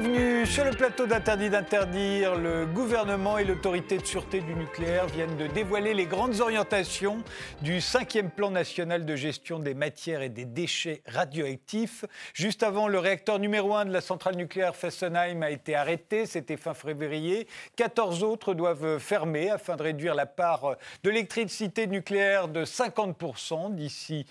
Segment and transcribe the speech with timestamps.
[0.00, 2.36] Bienvenue sur le plateau d'Interdit d'interdire.
[2.36, 7.18] Le gouvernement et l'autorité de sûreté du nucléaire viennent de dévoiler les grandes orientations
[7.62, 12.04] du cinquième plan national de gestion des matières et des déchets radioactifs.
[12.32, 16.56] Juste avant, le réacteur numéro 1 de la centrale nucléaire Fessenheim a été arrêté, c'était
[16.56, 17.48] fin février.
[17.74, 24.26] 14 autres doivent fermer afin de réduire la part de l'électricité nucléaire de 50% d'ici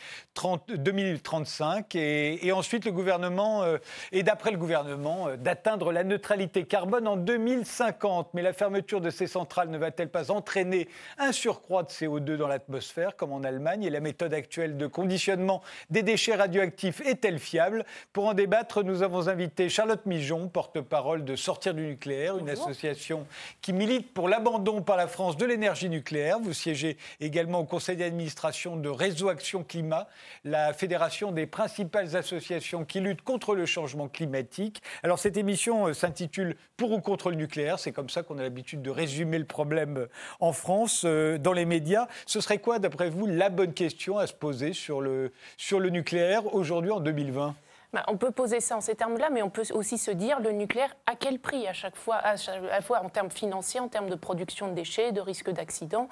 [0.70, 1.94] 2035.
[1.96, 3.80] Et, et, ensuite, le gouvernement, euh,
[4.14, 8.30] et d'après le gouvernement, euh, d'atteindre la neutralité carbone en 2050.
[8.36, 12.48] Mais la fermeture de ces centrales ne va-t-elle pas entraîner un surcroît de CO2 dans
[12.48, 17.86] l'atmosphère, comme en Allemagne Et la méthode actuelle de conditionnement des déchets radioactifs est-elle fiable?
[18.14, 23.26] Pour en débattre, nous avons invité Charlotte Mijon, porte-parole de Sortir du nucléaire, une association
[23.62, 26.40] qui milite pour l'abandon par la France de l'énergie nucléaire.
[26.40, 30.08] Vous siégez également au conseil d'administration de Réseau Action Climat,
[30.46, 34.84] la fédération des principales associations qui luttent contre le changement climatique.
[35.02, 37.78] Alors, cette émission euh, s'intitule Pour ou contre le nucléaire.
[37.78, 40.08] C'est comme ça qu'on a l'habitude de résumer le problème euh,
[40.40, 42.08] en France, euh, dans les médias.
[42.26, 45.92] Ce serait quoi, d'après vous, la bonne question à se poser sur le, sur le
[45.92, 47.54] nucléaire aujourd'hui en 2020
[47.94, 50.52] bah, on peut poser ça en ces termes-là, mais on peut aussi se dire le
[50.52, 54.10] nucléaire, à quel prix à chaque fois, à, la fois en termes financiers, en termes
[54.10, 56.10] de production de déchets, de risque d'accident,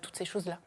[0.00, 0.58] toutes ces choses-là.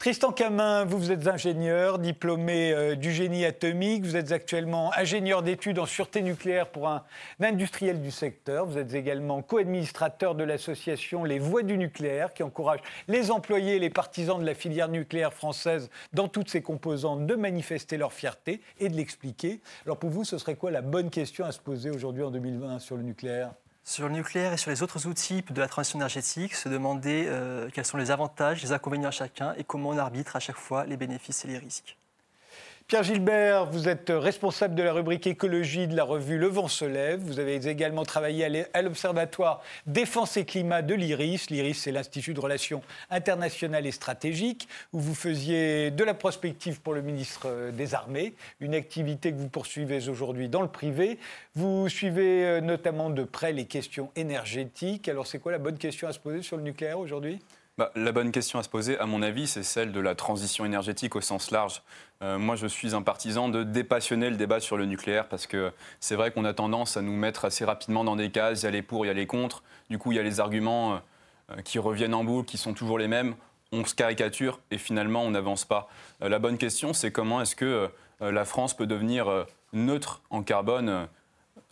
[0.00, 4.02] Tristan Camin, vous, êtes ingénieur, diplômé euh, du génie atomique.
[4.02, 7.04] Vous êtes actuellement ingénieur d'études en sûreté nucléaire pour un,
[7.38, 8.64] industriel du secteur.
[8.64, 13.78] Vous êtes également co-administrateur de l'association Les Voix du nucléaire, qui encourage les employés et
[13.78, 18.62] les partisans de la filière nucléaire française dans toutes ses composantes de manifester leur fierté
[18.78, 19.60] et de l'expliquer.
[19.84, 22.78] Alors pour vous, ce serait quoi la bonne question à se poser aujourd'hui en 2020
[22.78, 23.52] sur le nucléaire?
[23.84, 27.68] Sur le nucléaire et sur les autres outils de la transition énergétique, se demander euh,
[27.72, 30.84] quels sont les avantages, les inconvénients à chacun et comment on arbitre à chaque fois
[30.86, 31.96] les bénéfices et les risques.
[32.90, 36.84] Pierre Gilbert, vous êtes responsable de la rubrique écologie de la revue Le Vent se
[36.84, 37.20] lève.
[37.20, 41.50] Vous avez également travaillé à l'Observatoire Défense et Climat de l'IRIS.
[41.50, 46.92] L'IRIS, c'est l'Institut de Relations internationales et stratégiques, où vous faisiez de la prospective pour
[46.92, 51.20] le ministre euh, des Armées, une activité que vous poursuivez aujourd'hui dans le privé.
[51.54, 55.08] Vous suivez euh, notamment de près les questions énergétiques.
[55.08, 57.38] Alors, c'est quoi la bonne question à se poser sur le nucléaire aujourd'hui?
[57.80, 60.66] Bah, la bonne question à se poser, à mon avis, c'est celle de la transition
[60.66, 61.80] énergétique au sens large.
[62.20, 65.72] Euh, moi, je suis un partisan de dépassionner le débat sur le nucléaire parce que
[65.98, 68.60] c'est vrai qu'on a tendance à nous mettre assez rapidement dans des cases.
[68.60, 69.62] Il y a les pour, il y a les contre.
[69.88, 71.00] Du coup, il y a les arguments
[71.50, 73.34] euh, qui reviennent en boucle, qui sont toujours les mêmes.
[73.72, 75.88] On se caricature et finalement, on n'avance pas.
[76.22, 77.88] Euh, la bonne question, c'est comment est-ce que
[78.20, 81.08] la France peut devenir neutre en carbone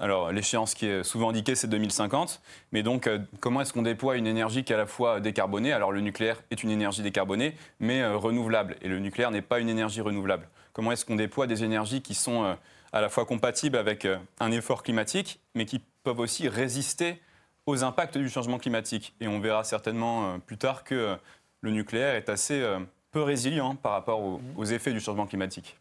[0.00, 2.40] alors, l'échéance qui est souvent indiquée, c'est 2050.
[2.70, 5.72] Mais donc, euh, comment est-ce qu'on déploie une énergie qui est à la fois décarbonée?
[5.72, 8.76] Alors, le nucléaire est une énergie décarbonée, mais euh, renouvelable.
[8.80, 10.48] Et le nucléaire n'est pas une énergie renouvelable.
[10.72, 12.54] Comment est-ce qu'on déploie des énergies qui sont euh,
[12.92, 14.06] à la fois compatibles avec
[14.38, 17.20] un effort climatique, mais qui peuvent aussi résister
[17.66, 19.14] aux impacts du changement climatique?
[19.20, 21.16] Et on verra certainement plus tard que
[21.60, 22.64] le nucléaire est assez
[23.10, 25.76] peu résilient par rapport aux effets du changement climatique.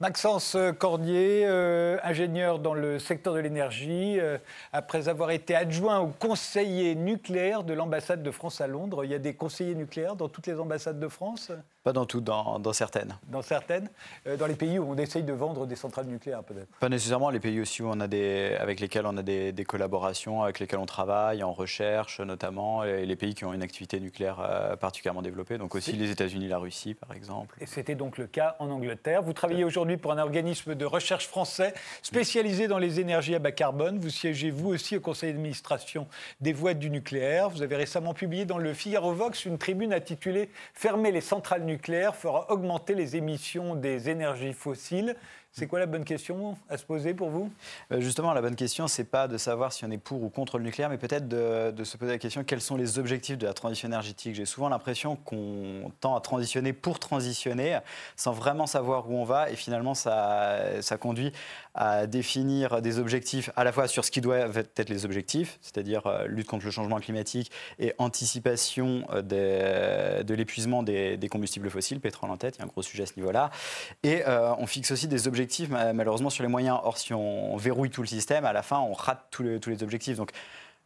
[0.00, 4.38] Maxence Cordier, euh, ingénieur dans le secteur de l'énergie, euh,
[4.72, 9.04] après avoir été adjoint au conseiller nucléaire de l'ambassade de France à Londres.
[9.04, 11.52] Il y a des conseillers nucléaires dans toutes les ambassades de France?
[11.84, 13.14] Pas dans toutes, dans, certaines.
[13.28, 13.90] Dans certaines
[14.26, 17.28] euh, Dans les pays où on essaye de vendre des centrales nucléaires, peut-être Pas nécessairement.
[17.28, 20.78] Les pays aussi où on a des, avec lesquels on a des, collaborations, avec lesquels
[20.78, 25.58] on travaille, en recherche notamment, et les pays qui ont une activité nucléaire particulièrement développée,
[25.58, 27.54] donc aussi les États-Unis, la Russie, par exemple.
[27.60, 29.22] Et c'était donc le cas en Angleterre.
[29.22, 33.52] Vous travaillez aujourd'hui pour un organisme de recherche français spécialisé dans les énergies à bas
[33.52, 33.98] carbone.
[33.98, 36.06] Vous siégez vous aussi au conseil d'administration
[36.40, 37.50] des voies du nucléaire.
[37.50, 41.73] Vous avez récemment publié dans le Figaro Vox une tribune intitulée Fermer les centrales nucléaires
[42.14, 45.16] fera augmenter les émissions des énergies fossiles.
[45.56, 47.48] C'est quoi la bonne question à se poser pour vous?
[47.92, 50.58] Euh, Justement, la bonne question, c'est pas de savoir si on est pour ou contre
[50.58, 53.54] le nucléaire, mais peut-être de, se poser la question quels sont les objectifs de la
[53.54, 54.34] transition énergétique?
[54.34, 57.78] J'ai souvent l'impression qu'on tend à transitionner pour transitionner,
[58.16, 61.30] sans vraiment savoir où on va, et finalement, ça, conduit
[61.76, 66.06] à définir des objectifs à la fois sur ce qui doit être les objectifs, c'est-à-dire
[66.06, 72.30] euh, lutte contre le changement climatique et anticipation euh, de l'épuisement des, combustibles fossiles, pétrole
[72.30, 73.50] en tête, il y a un gros sujet à ce niveau-là.
[74.02, 76.78] Et on fixe aussi des objectifs malheureusement sur les moyens.
[76.82, 80.16] Or, si on verrouille tout le système, à la fin, on rate tous les, objectifs.
[80.16, 80.30] Donc,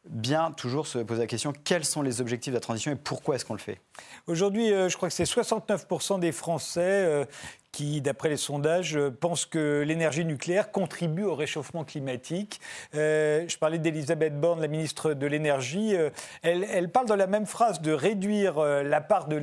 [0.09, 3.35] bien toujours se poser la question quels sont les objectifs de la transition et pourquoi
[3.35, 3.81] est-ce qu'on le fait?
[4.27, 7.25] Aujourd'hui, euh, je crois que c'est 69% des Français euh,
[7.73, 12.61] qui, d'après les sondages, pense que l'énergie nucléaire contribue au réchauffement climatique.
[12.93, 15.95] je parlais d'Elisabeth Borne, la ministre de l'Énergie.
[16.43, 19.39] Elle, parle dans la même phrase de réduire la part de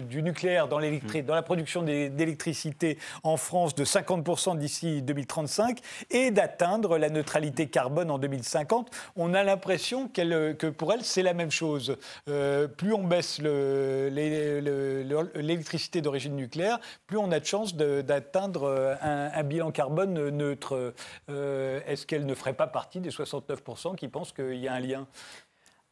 [0.00, 1.22] du nucléaire dans, mmh.
[1.26, 5.80] dans la production d'électricité en France de 50% d'ici 2035
[6.10, 8.90] et d'atteindre la neutralité carbone en 2050.
[9.16, 11.96] On a l'impression que pour elle, c'est la même chose.
[12.28, 19.70] Euh, plus on baisse l'électricité d'origine nucléaire, plus on a de chances d'atteindre un, bilan
[19.70, 20.94] carbone neutre.
[21.30, 24.80] Euh, est-ce qu'elle ne ferait pas partie des 69% qui pensent qu'il y a un
[24.80, 25.06] lien?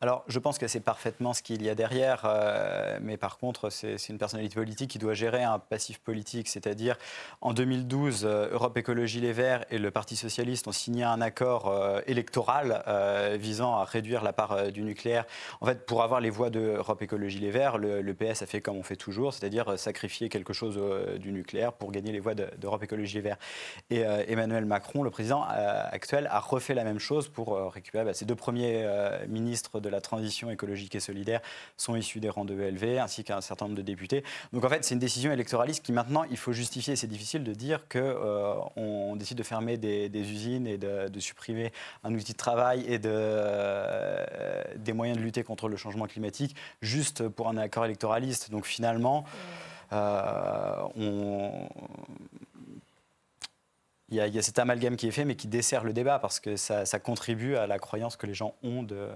[0.02, 3.70] Alors, je pense que c'est parfaitement ce qu'il y a derrière, euh, mais par contre,
[3.70, 6.98] c'est une personnalité politique qui doit gérer un passif politique, c'est-à-dire
[7.40, 11.69] en 2012, euh, Europe Écologie Les Verts et le Parti Socialiste ont signé un accord
[11.69, 12.82] euh, électoral
[13.38, 15.25] visant à réduire la part du nucléaire.
[15.62, 18.76] En fait, pour avoir les voix d'Europe Écologie Les Verts, le, PS a fait comme
[18.76, 20.78] on fait toujours, c'est-à-dire sacrifier quelque chose
[21.19, 23.38] du nucléaire pour gagner les voix d'Europe Écologie Les Verts.
[23.90, 28.25] Et Emmanuel Macron, le président actuel, a refait la même chose pour récupérer bah, ses
[28.25, 28.87] deux premiers
[29.28, 31.40] ministres la transition écologique et solidaire
[31.76, 34.24] sont issus des rangs de ELV, ainsi qu'un certain nombre de députés.
[34.52, 36.96] Donc en fait, c'est une décision électoraliste qui maintenant, il faut justifier.
[36.96, 38.00] C'est difficile de dire qu'on
[38.76, 41.72] euh, décide de fermer des, usines et de, supprimer
[42.04, 46.54] un outil de travail et de, euh, des moyens de lutter contre le changement climatique
[46.82, 48.50] juste pour un accord électoraliste.
[48.50, 49.24] Donc finalement,
[49.92, 51.68] euh, on,
[54.08, 56.56] il y, a, cet amalgame qui est fait, mais qui dessert le débat parce que
[56.56, 59.08] ça, contribue à la croyance que les gens ont de,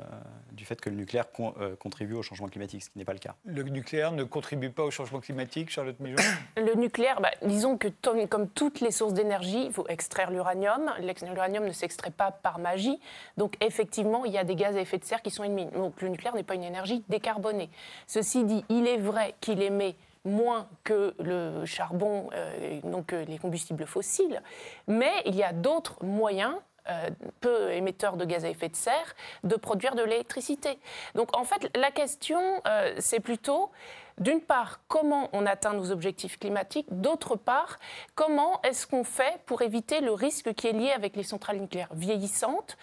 [0.53, 3.21] du fait que le nucléaire euh, contribue au changement climatique, ce qui n'est pas le
[3.21, 3.37] cas.
[3.45, 6.17] Le nucléaire ne contribue pas au changement climatique, Charlotte Méjean
[6.57, 7.89] Le nucléaire, bah, disons que
[8.27, 10.91] comme toutes les sources d'énergie, il faut extraire l'uranium.
[11.23, 12.99] L'uranium ne s'extrait pas par magie.
[13.37, 15.67] Donc effectivement, il y a des gaz à effet de serre qui sont ennemis.
[15.67, 17.71] Donc le nucléaire n'est pas une énergie décarbonée.
[18.09, 23.39] Ceci dit, il est vrai qu'il émet moins que le charbon, euh, donc euh, les
[23.39, 24.43] combustibles fossiles,
[24.87, 26.55] mais il y a d'autres moyens
[26.89, 29.15] euh, peu émetteurs de gaz à effet de serre
[29.45, 30.79] de produire de l'électricité.
[31.15, 32.63] Donc en fait, la question,
[32.99, 33.71] c'est plutôt
[34.21, 37.79] d'une part, comment on atteint nos objectifs climatiques, d'autre part,
[38.15, 41.93] comment est-ce qu'on fait pour éviter le risque qui est lié avec les centrales nucléaires
[41.93, 42.77] vieillissantes.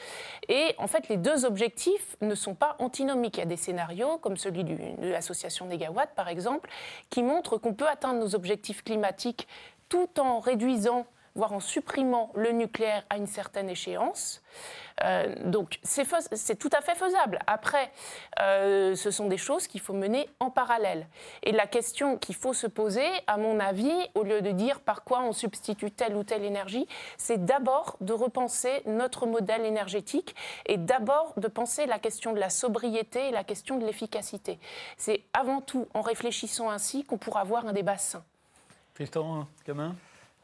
[0.49, 3.37] Et en fait, les deux objectifs ne sont pas antinomiques.
[3.37, 6.69] Il y a des scénarios, comme celui de l'association Negawatt, par exemple,
[7.09, 9.47] qui montrent qu'on peut atteindre nos objectifs climatiques
[9.89, 11.05] tout en réduisant
[11.37, 14.41] voire en supprimant le nucléaire à une certaine échéance.
[15.03, 17.39] Euh, donc c'est tout à fait faisable.
[17.47, 17.91] Après,
[18.39, 21.07] euh, ce sont des choses qu'il faut mener en parallèle.
[21.43, 25.03] Et la question qu'il faut se poser, à mon avis, au lieu de dire par
[25.03, 30.35] quoi on substitue telle ou telle énergie, c'est d'abord de repenser notre modèle énergétique
[30.65, 34.59] et d'abord de penser la question de la sobriété et la question de l'efficacité.
[34.97, 38.23] C'est avant tout en réfléchissant ainsi qu'on pourra avoir un débat sain.
[38.95, 39.95] Tristan Gamin?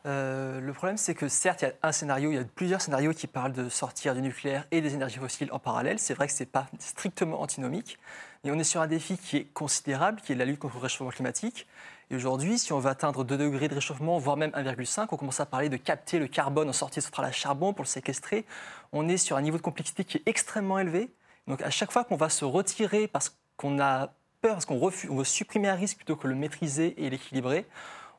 [0.05, 2.81] Euh, le problème, c'est que certes, il y a un scénario, il y a plusieurs
[2.81, 5.97] scénarios qui parlent de sortir du nucléaire et des énergies fossiles en parallèle.
[5.97, 7.97] C'est vrai que ce n'est pas strictement antinomique,
[8.44, 10.81] mais on est sur un défi qui est considérable, qui est la lutte contre le
[10.81, 11.67] réchauffement climatique.
[12.09, 15.39] Et aujourd'hui, si on veut atteindre 2 degrés de réchauffement, voire même 1,5, on commence
[15.39, 18.45] à parler de capter le carbone en sortie de centrale à charbon pour le séquestrer.
[18.91, 21.13] On est sur un niveau de complexité qui est extrêmement élevé.
[21.47, 25.23] Donc à chaque fois qu'on va se retirer parce qu'on a peur, parce qu'on veut
[25.23, 27.65] supprimer un risque plutôt que le maîtriser et l'équilibrer,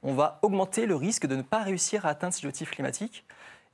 [0.04, 3.24] on va augmenter le risque de ne pas réussir à atteindre ces objectifs climatiques.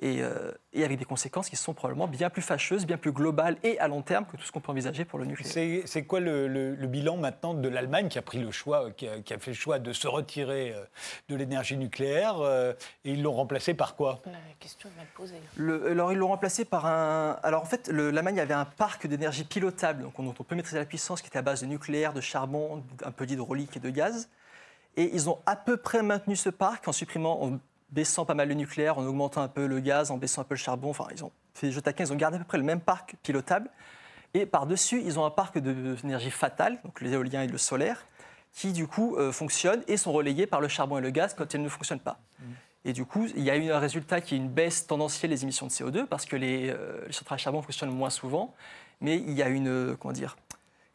[0.02, 3.78] Euh, et, avec des conséquences qui sont probablement bien plus fâcheuses, bien plus globales et
[3.80, 5.82] à long terme que tout ce qu'on peut envisager pour le nucléaire.
[5.84, 9.50] C'est quoi le, bilan maintenant de l'Allemagne qui a pris le choix, qui a, fait
[9.50, 10.84] le choix de se retirer euh,
[11.28, 12.72] de l'énergie nucléaire euh,
[13.04, 14.22] et ils l'ont remplacé par quoi?
[14.24, 15.90] La question est mal posée.
[15.90, 17.38] alors ils l'ont remplacé par un.
[17.42, 20.86] Alors en fait, l'Allemagne avait un parc d'énergie pilotable, donc dont on peut maîtriser la
[20.86, 24.30] puissance, qui était à base de nucléaire, de charbon, un peu d'hydraulique et de gaz.
[24.96, 27.58] Et ils ont à peu près maintenu ce parc en supprimant, en
[27.90, 30.54] baissant pas mal le nucléaire, en augmentant un peu le gaz, en baissant un peu
[30.54, 30.90] le charbon.
[30.90, 32.80] Enfin, ils ont fait des jeux taquins, ils ont gardé à peu près le même
[32.80, 33.70] parc pilotable.
[34.34, 38.06] Et par-dessus, ils ont un parc d'énergie fatale, donc l'éolien et le solaire,
[38.52, 41.52] qui du coup euh, fonctionnent et sont relayés par le charbon et le gaz quand
[41.54, 42.18] ils ne fonctionnent pas.
[42.38, 42.44] Mmh.
[42.86, 45.42] Et du coup, il y a eu un résultat qui est une baisse tendancielle des
[45.42, 48.54] émissions de CO2 parce que les, euh, les centrales à charbon fonctionnent moins souvent,
[49.00, 50.36] mais il y a une, comment dire,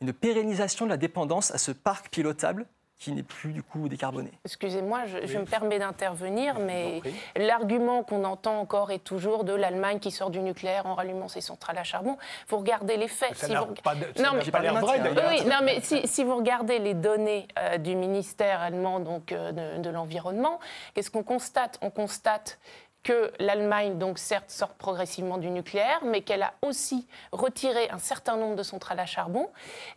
[0.01, 2.65] une pérennisation de la dépendance à ce parc pilotable
[2.97, 4.31] qui n'est plus du coup décarboné.
[4.45, 7.01] Excusez-moi, je, me permets d'intervenir, mais
[7.35, 11.41] l'argument qu'on entend encore est toujours de l'Allemagne qui sort du nucléaire en rallumant ses
[11.41, 12.17] centrales à charbon.
[12.47, 13.35] Vous regardez les faits.
[13.35, 13.65] Ça si vous...
[13.83, 15.29] pas, de, non, mais, pas l'air vrai d'ailleurs.
[15.29, 19.81] Oui, non, mais si, vous regardez les données euh, du ministère allemand donc, euh, de,
[19.81, 20.59] de l'environnement,
[20.93, 21.77] qu'est-ce qu'on constate?
[21.81, 22.57] On constate
[23.05, 28.35] que l'Allemagne, donc certes, sort progressivement du nucléaire, mais qu'elle a aussi retiré un certain
[28.35, 29.47] nombre de centrales à charbon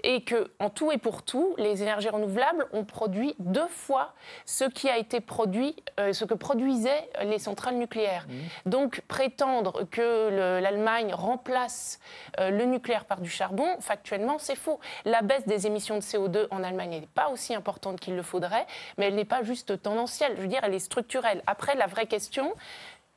[0.05, 4.13] et que, en tout et pour tout, les énergies renouvelables ont produit deux fois
[4.45, 8.27] ce qui a été produit, euh, ce que produisaient les centrales nucléaires.
[8.29, 8.69] Mmh.
[8.69, 12.01] Donc prétendre que l'Allemagne remplace
[12.39, 14.81] euh, le nucléaire par du charbon, factuellement, c'est faux.
[15.07, 18.67] La baisse des émissions de CO2 en Allemagne n'est pas aussi importante qu'il le faudrait,
[18.99, 20.35] mais elle n'est pas juste tendancielle.
[20.37, 21.43] Je veux dire, elle est structurelle.
[21.47, 22.55] Après, la vraie question,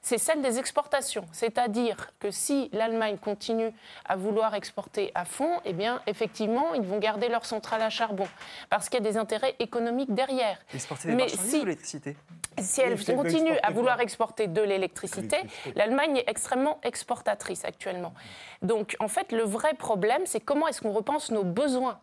[0.01, 1.25] c'est celle des exportations.
[1.31, 3.71] C'est-à-dire que si l'Allemagne continue
[4.05, 8.27] à vouloir exporter à fond, eh bien, effectivement, ils vont garder leur centrale à charbon,
[8.69, 10.57] parce qu'il y a des intérêts économiques derrière.
[10.73, 12.17] Exporter des Mais si, l'électricité?
[12.59, 15.37] Si elle continue à vouloir exporter de l'électricité,
[15.75, 18.13] l'Allemagne est extrêmement exportatrice actuellement.
[18.61, 21.99] Donc, en fait, le vrai problème, c'est comment est-ce qu'on repense nos besoins?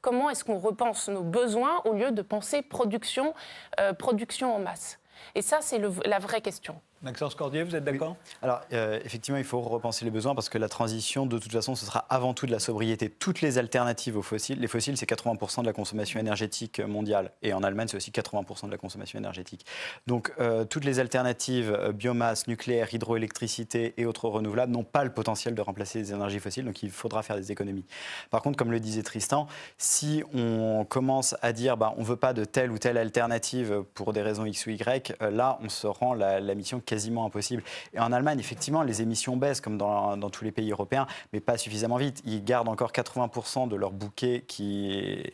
[0.00, 3.34] Comment est-ce qu'on repense nos besoins au lieu de penser production,
[3.78, 4.98] euh, production en masse?
[5.34, 6.80] Et ça, c'est la vraie question.
[7.02, 8.14] Maxence Cordier, vous êtes d'accord?
[8.42, 11.74] Alors, euh, effectivement, il faut repenser les besoins parce que la transition, de toute façon,
[11.74, 13.08] ce sera avant tout de la sobriété.
[13.08, 17.32] Toutes les alternatives aux fossiles, les fossiles, c'est 80% de la consommation énergétique mondiale.
[17.40, 19.64] Et en Allemagne, c'est aussi 80% de la consommation énergétique.
[20.06, 25.10] Donc, euh, toutes les alternatives, euh, biomasse, nucléaire, hydroélectricité et autres renouvelables, n'ont pas le
[25.10, 26.66] potentiel de remplacer les énergies fossiles.
[26.66, 27.86] Donc, il faudra faire des économies.
[28.28, 29.46] Par contre, comme le disait Tristan,
[29.78, 33.84] si on commence à dire bah, on ne veut pas de telle ou telle alternative
[33.94, 37.62] pour des raisons X ou Y, là, on se rend la, la mission quasiment impossible.
[37.94, 41.56] Et en Allemagne, effectivement, les émissions baissent, comme dans, tous les pays européens, mais pas
[41.56, 42.20] suffisamment vite.
[42.24, 44.44] Ils gardent encore 80% de leur bouquet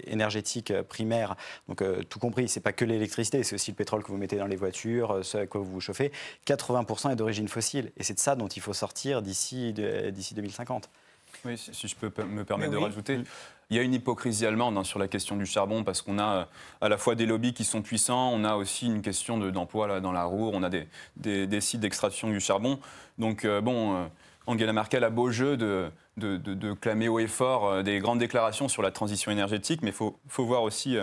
[0.04, 1.34] énergétique euh, primaire.
[1.68, 4.36] Donc, euh, tout compris, c'est pas que l'électricité, c'est aussi le pétrole que vous mettez
[4.36, 6.12] dans les voitures, euh, ce à quoi vous vous chauffez.
[6.46, 7.90] 80% est d'origine fossile.
[7.96, 10.90] Et c'est de ça dont il faut sortir d'ici 2050.
[11.46, 13.20] Oui, si je peux me permettre de rajouter.
[13.70, 16.24] Il y a une hypocrisie allemande hein, sur la question du charbon parce qu'on a
[16.24, 16.44] euh,
[16.80, 20.12] à la fois des lobbies qui sont puissants, on a aussi une question d'emploi dans
[20.12, 20.86] la roue, on a des,
[21.16, 22.78] des, sites d'extraction du charbon.
[23.18, 24.06] Donc, euh, bon, euh,
[24.46, 28.68] Angela Merkel a beau jeu de, de, de, clamer haut et fort des grandes déclarations
[28.68, 30.96] sur la transition énergétique, mais il faut, faut, voir aussi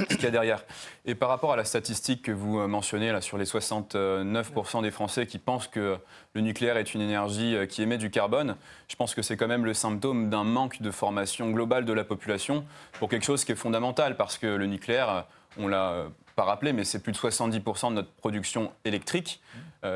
[0.00, 0.64] ce qu'il y a derrière.
[1.04, 4.90] Et par rapport à la statistique que vous euh, mentionnez là, sur les 69% des
[4.90, 5.96] Français qui pensent que
[6.34, 8.56] le nucléaire est une énergie euh, qui émet du carbone,
[8.88, 12.04] je pense que c'est quand même le symptôme d'un manque de formation globale de la
[12.04, 12.64] population
[12.98, 15.22] pour quelque chose qui est fondamental, parce que le nucléaire, euh,
[15.58, 19.40] on l'a pas rappelé, mais c'est plus de 70% de notre production électrique.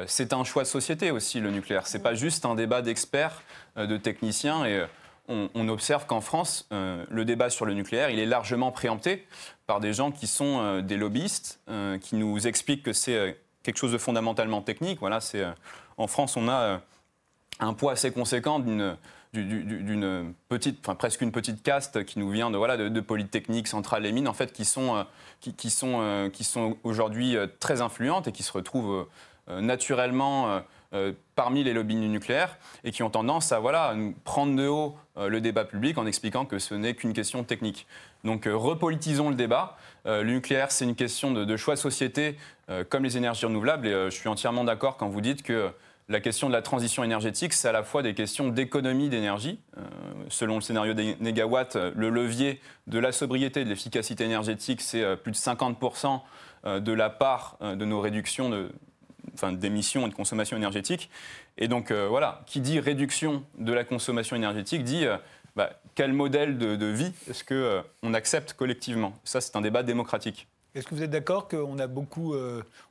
[0.07, 1.89] c'est un choix de société aussi, le nucléaire.
[1.89, 3.43] C'est pas juste un débat d'experts,
[3.75, 4.65] de techniciens.
[4.65, 4.85] Et
[5.29, 9.27] on, observe qu'en France, euh, le débat sur le nucléaire, il est largement préempté
[9.67, 13.77] par des gens qui sont euh, des lobbyistes, euh, qui nous expliquent que c'est quelque
[13.77, 15.01] chose de fondamentalement technique.
[15.01, 15.45] Voilà, c'est
[15.99, 16.81] en France, on a
[17.61, 18.97] un poids assez conséquent d'une
[20.49, 24.13] petite, enfin presque une petite caste qui nous vient de voilà de, Polytechnique, Centrale et
[24.13, 25.05] Mines, en fait, qui sont
[25.41, 29.07] qui, sont qui sont aujourd'hui très influentes et qui se retrouvent
[29.49, 30.63] naturellement
[30.95, 35.29] euh, parmi les lobbies nucléaires et qui ont tendance à voilà, prendre de haut euh,
[35.29, 37.87] le débat public en expliquant que ce n'est qu'une question technique.
[38.25, 39.77] Donc euh, repolitisons le débat.
[40.07, 42.39] le nucléaire, c'est une question de, choix société
[42.89, 45.71] comme les énergies renouvelables et je suis entièrement d'accord quand vous dites que
[46.09, 49.61] la question de la transition énergétique, c'est à la fois des questions d'économie d'énergie.
[50.31, 55.33] selon le scénario des négawatts, le levier de la sobriété, de l'efficacité énergétique, c'est plus
[55.33, 56.21] de 50%
[56.81, 58.71] de la part de nos réductions de,
[59.35, 61.11] enfin, d'émissions et de consommation énergétique.
[61.57, 65.17] Et donc euh, voilà, qui dit réduction de la consommation énergétique dit euh,
[65.57, 69.15] bah, quel modèle de, vie est-ce qu'on euh, on accepte collectivement?
[69.25, 70.47] Ça, c'est un débat démocratique.
[70.75, 72.37] Est-ce que vous êtes d'accord qu'on a beaucoup,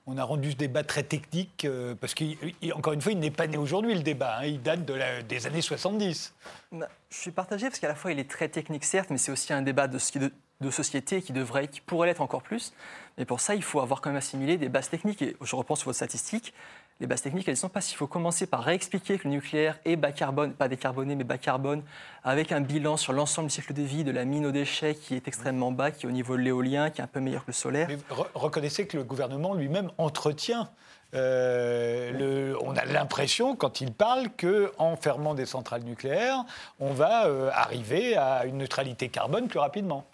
[0.07, 1.65] on a rendu ce débat très technique
[2.01, 5.21] parce qu'encore une fois, il n'est pas né aujourd'hui le débat, hein, il date de
[5.21, 6.33] des années 70.
[6.71, 9.31] Bah, je suis partagé parce qu'à la fois il est très technique certes, mais c'est
[9.31, 12.73] aussi un débat de, de, de société qui devrait, qui pourrait l'être encore plus.
[13.17, 15.21] Mais pour ça, il faut avoir quand même assimilé des bases techniques.
[15.21, 16.53] Et je reprends sur votre statistique.
[16.99, 17.87] Les bases techniques, elles ne sont pas.
[17.91, 21.37] Il faut commencer par réexpliquer que le nucléaire est bas carbone, pas décarboné, mais bas
[21.37, 21.83] carbone,
[22.23, 25.13] avec un bilan sur l'ensemble du cycle de vie de la mine aux déchets qui
[25.15, 27.51] est extrêmement bas, qui est au niveau de l'éolien, qui est un peu meilleur que
[27.51, 27.87] le solaire.
[27.87, 27.97] Mais
[28.33, 30.69] reconnaissez que le gouvernement lui-même entretient
[31.13, 36.43] euh, on a l'impression, quand il parle, qu'en fermant des centrales nucléaires,
[36.79, 40.05] on va euh, arriver à une neutralité carbone plus rapidement.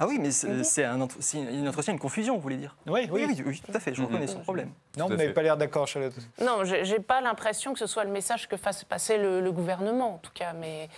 [0.00, 2.76] Ah oui, mais c'est un, une entretien, une confusion, vous voulez dire?
[2.86, 3.26] Oui oui.
[3.44, 4.70] oui, tout à fait, je reconnais son problème.
[4.98, 8.10] Non, vous n'avez pas l'air d'accord, Charlotte Non, j'ai pas l'impression que ce soit le
[8.10, 10.52] message que fasse passer le, gouvernement, en tout cas.
[10.52, 10.88] Mais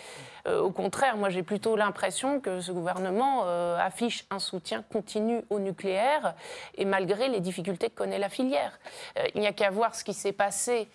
[0.47, 5.43] euh, au contraire, moi, j'ai plutôt l'impression que ce gouvernement euh, affiche un soutien continu
[5.51, 6.35] au nucléaire,
[6.77, 8.79] et malgré les difficultés que connaît la filière.
[9.19, 10.89] Euh, il n'y a qu'à voir ce qui s'est passé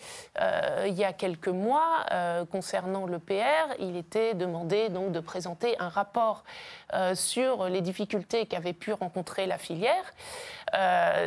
[0.87, 2.05] il y a quelques mois
[2.51, 3.75] concernant l'EPR.
[3.79, 6.43] Il était demandé donc de présenter un rapport
[7.13, 10.03] sur les difficultés qu'avait pu rencontrer la filière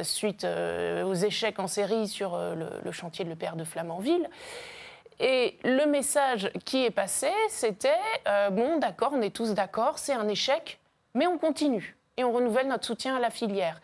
[0.02, 4.28] suite euh, aux échecs en série sur euh, le, le, chantier de l'EPR de Flamanville.
[5.20, 7.90] Et le message qui est passé, c'était
[8.52, 10.78] bon, d'accord, on est tous d'accord, c'est un échec,
[11.14, 13.80] mais on continue et on renouvelle notre soutien à la filière.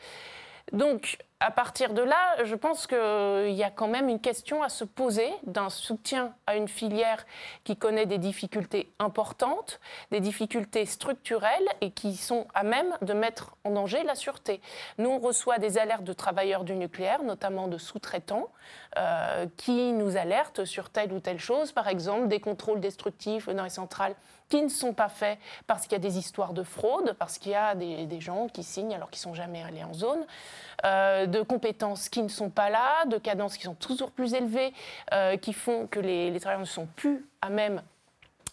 [0.73, 4.71] Donc, à partir de là, je pense qu'il y a quand même une question à
[4.71, 7.26] se poser d'un soutien à une filière
[7.64, 9.78] qui connaît des difficultés importantes,
[10.11, 14.62] des difficultés structurelles et qui sont à même de mettre en danger la sûreté.
[14.97, 18.49] Nous, on reçoit des alertes de travailleurs du nucléaire, notamment de sous-traitants,
[18.97, 23.64] euh, qui nous alertent sur telle ou telle chose, par exemple des contrôles destructifs dans
[23.64, 24.14] les centrales
[24.48, 27.52] qui ne sont pas faits parce qu'il y a des histoires de fraude, parce qu'il
[27.52, 30.24] y a des, gens qui signent alors qu'ils ne sont jamais allés en zone,
[30.84, 34.72] euh, de compétences qui ne sont pas là, de cadences qui sont toujours plus élevées,
[35.12, 37.82] euh, qui font que les, les travailleurs ne sont plus à même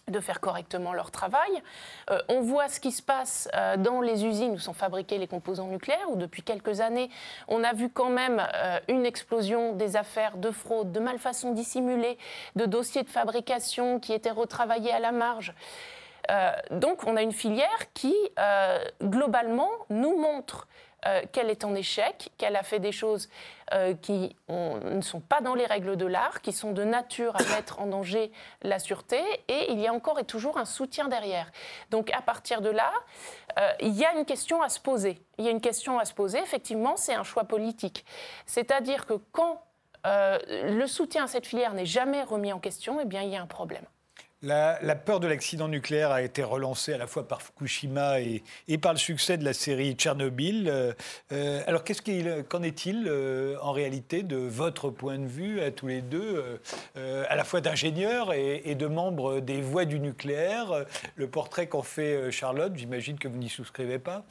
[0.08, 1.62] de faire correctement leur travail.
[2.10, 5.68] Euh, on voit ce qui se passe dans les usines où sont fabriqués les composants
[5.68, 7.10] nucléaires, où depuis quelques années,
[7.48, 8.46] on a vu quand même
[8.88, 12.18] une explosion des affaires de fraude, de malfaçon dissimulée,
[12.56, 15.54] de dossiers de fabrication qui étaient retravaillés à la marge.
[16.30, 20.68] Euh, donc on a une filière qui, euh, globalement, nous montre
[21.06, 23.28] euh, qu'elle est en échec, qu'elle a fait des choses
[24.02, 27.80] qui ne sont pas dans les règles de l'art, qui sont de nature à mettre
[27.80, 28.30] en danger
[28.60, 29.18] la sûreté,
[29.48, 31.50] et il y a encore et toujours un soutien derrière.
[31.88, 32.92] Donc à partir de là,
[33.80, 35.22] il y a une question à se poser.
[35.38, 38.04] Il y a une question à se poser, effectivement, c'est un choix politique.
[38.44, 39.62] C'est-à-dire que quand
[40.04, 43.40] le soutien à cette filière n'est jamais remis en question, eh bien il y a
[43.40, 43.86] un problème.
[44.44, 48.42] La, peur de l'accident nucléaire a été relancée à la fois par Fukushima et,
[48.78, 50.68] par le succès de la série Tchernobyl.
[50.68, 50.92] Euh,
[51.30, 51.84] euh, alors,
[52.48, 56.60] qu'en est-il euh, en réalité de votre point de vue à tous les deux,
[56.96, 62.32] à la fois d'ingénieurs et, de membres des voies du nucléaire Le portrait qu'en fait
[62.32, 64.24] Charlotte, j'imagine que vous n'y souscrivez pas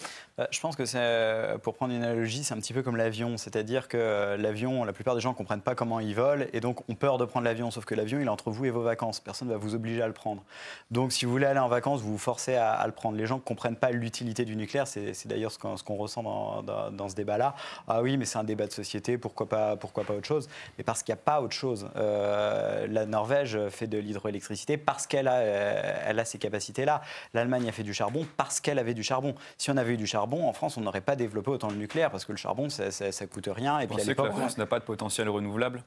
[0.51, 3.37] Je pense que pour prendre une analogie, c'est un petit peu comme l'avion.
[3.37, 6.89] C'est-à-dire que l'avion, la plupart des gens ne comprennent pas comment il vole et donc
[6.89, 7.71] ont peur de prendre l'avion.
[7.71, 9.21] Sauf que l'avion, il est entre vous et vos vacances.
[9.21, 10.43] Personne ne va vous obliger à le prendre.
[10.89, 13.17] Donc si vous voulez aller en vacances, vous vous forcez à, le prendre.
[13.17, 17.15] Les gens ne comprennent pas l'utilité du nucléaire, c'est d'ailleurs ce qu'on ressent dans, ce
[17.15, 17.55] débat-là.
[17.87, 20.49] Ah oui, mais c'est un débat de société, pourquoi pas, pourquoi pas autre chose?
[20.77, 21.89] Mais parce qu'il n'y a pas autre chose.
[21.95, 27.01] Euh, la Norvège fait de l'hydroélectricité parce qu'elle a, euh, elle a ces capacités-là.
[27.33, 29.35] L'Allemagne a fait du charbon parce qu'elle avait du charbon.
[29.57, 32.11] Si on avait eu du charbon, en France, on n'aurait pas développé autant le nucléaire
[32.11, 33.79] parce que le charbon, ça, ne coûte rien.
[33.79, 35.83] Et puis Vous que la France n'a pas de potentiel renouvelable?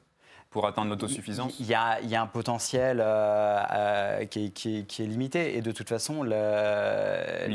[0.55, 5.57] Pour atteindre l'autosuffisance Il y, a, un potentiel euh, euh, qui, est, limité.
[5.57, 7.49] Et de toute façon, la,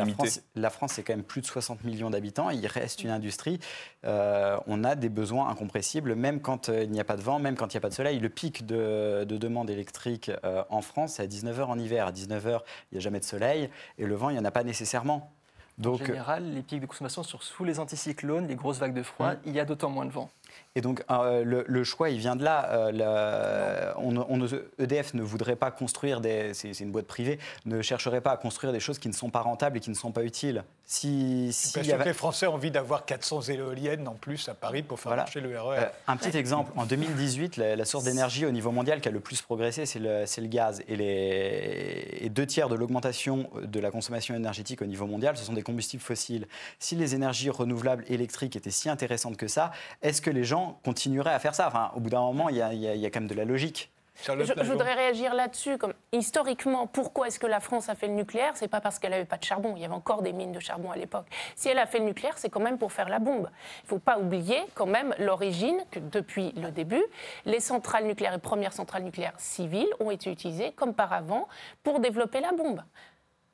[0.68, 2.50] France, c'est quand même plus de 60 millions d'habitants.
[2.50, 3.58] Il reste une industrie.
[4.04, 7.56] Euh, on a des besoins incompressibles, même quand il n'y a pas de vent, même
[7.56, 8.18] quand il n'y a pas de soleil.
[8.18, 10.30] Le pic de, demande électrique
[10.68, 12.06] en France, c'est à 19h en hiver.
[12.06, 12.60] À 19h,
[12.92, 13.70] il n'y a jamais de soleil.
[13.96, 15.32] Et le vent, il n'y en a pas nécessairement.
[15.78, 19.02] Donc, en général, les pics de consommation sont sous les anticyclones, les grosses vagues de
[19.02, 20.28] froid, il y a d'autant moins de vent.
[20.76, 22.70] Et donc euh, le, choix, il vient de là.
[22.70, 24.46] Euh, on,
[24.78, 26.54] EDF ne voudrait pas construire des.
[26.54, 29.40] C'est une boîte privée, ne chercherait pas à construire des choses qui ne sont pas
[29.40, 30.62] rentables et qui ne sont pas utiles.
[30.92, 34.82] Si, si Parce que les Français ont envie d'avoir 400 éoliennes en plus à Paris
[34.82, 35.76] pour faire marcher le RER.
[35.76, 36.72] E euh, un petit exemple.
[36.74, 40.24] En 2018, la, source d'énergie au niveau mondial qui a le plus progressé, c'est le,
[40.24, 40.82] le, gaz.
[40.88, 45.44] Et, les, et deux tiers de l'augmentation de la consommation énergétique au niveau mondial, ce
[45.44, 46.48] sont des combustibles fossiles.
[46.80, 49.70] Si les énergies renouvelables électriques étaient si intéressantes que ça,
[50.02, 51.68] est-ce que les gens continueraient à faire ça?
[51.68, 53.92] Enfin, au bout d'un moment, il y, a, quand même de la logique.
[54.22, 55.78] Je, voudrais réagir là-dessus.
[55.78, 58.52] Comme historiquement, pourquoi est-ce que la France a fait le nucléaire?
[58.54, 59.74] C'est pas parce qu'elle n'avait pas de charbon.
[59.76, 61.26] Il y avait encore des mines de charbon à l'époque.
[61.56, 63.50] Si elle a fait le nucléaire, c'est quand même pour faire la bombe.
[63.82, 67.02] Il ne faut pas oublier quand même l'origine que depuis le début,
[67.46, 71.48] les centrales nucléaires et premières centrales nucléaires civiles ont été utilisées comme par avant
[71.82, 72.82] pour développer la bombe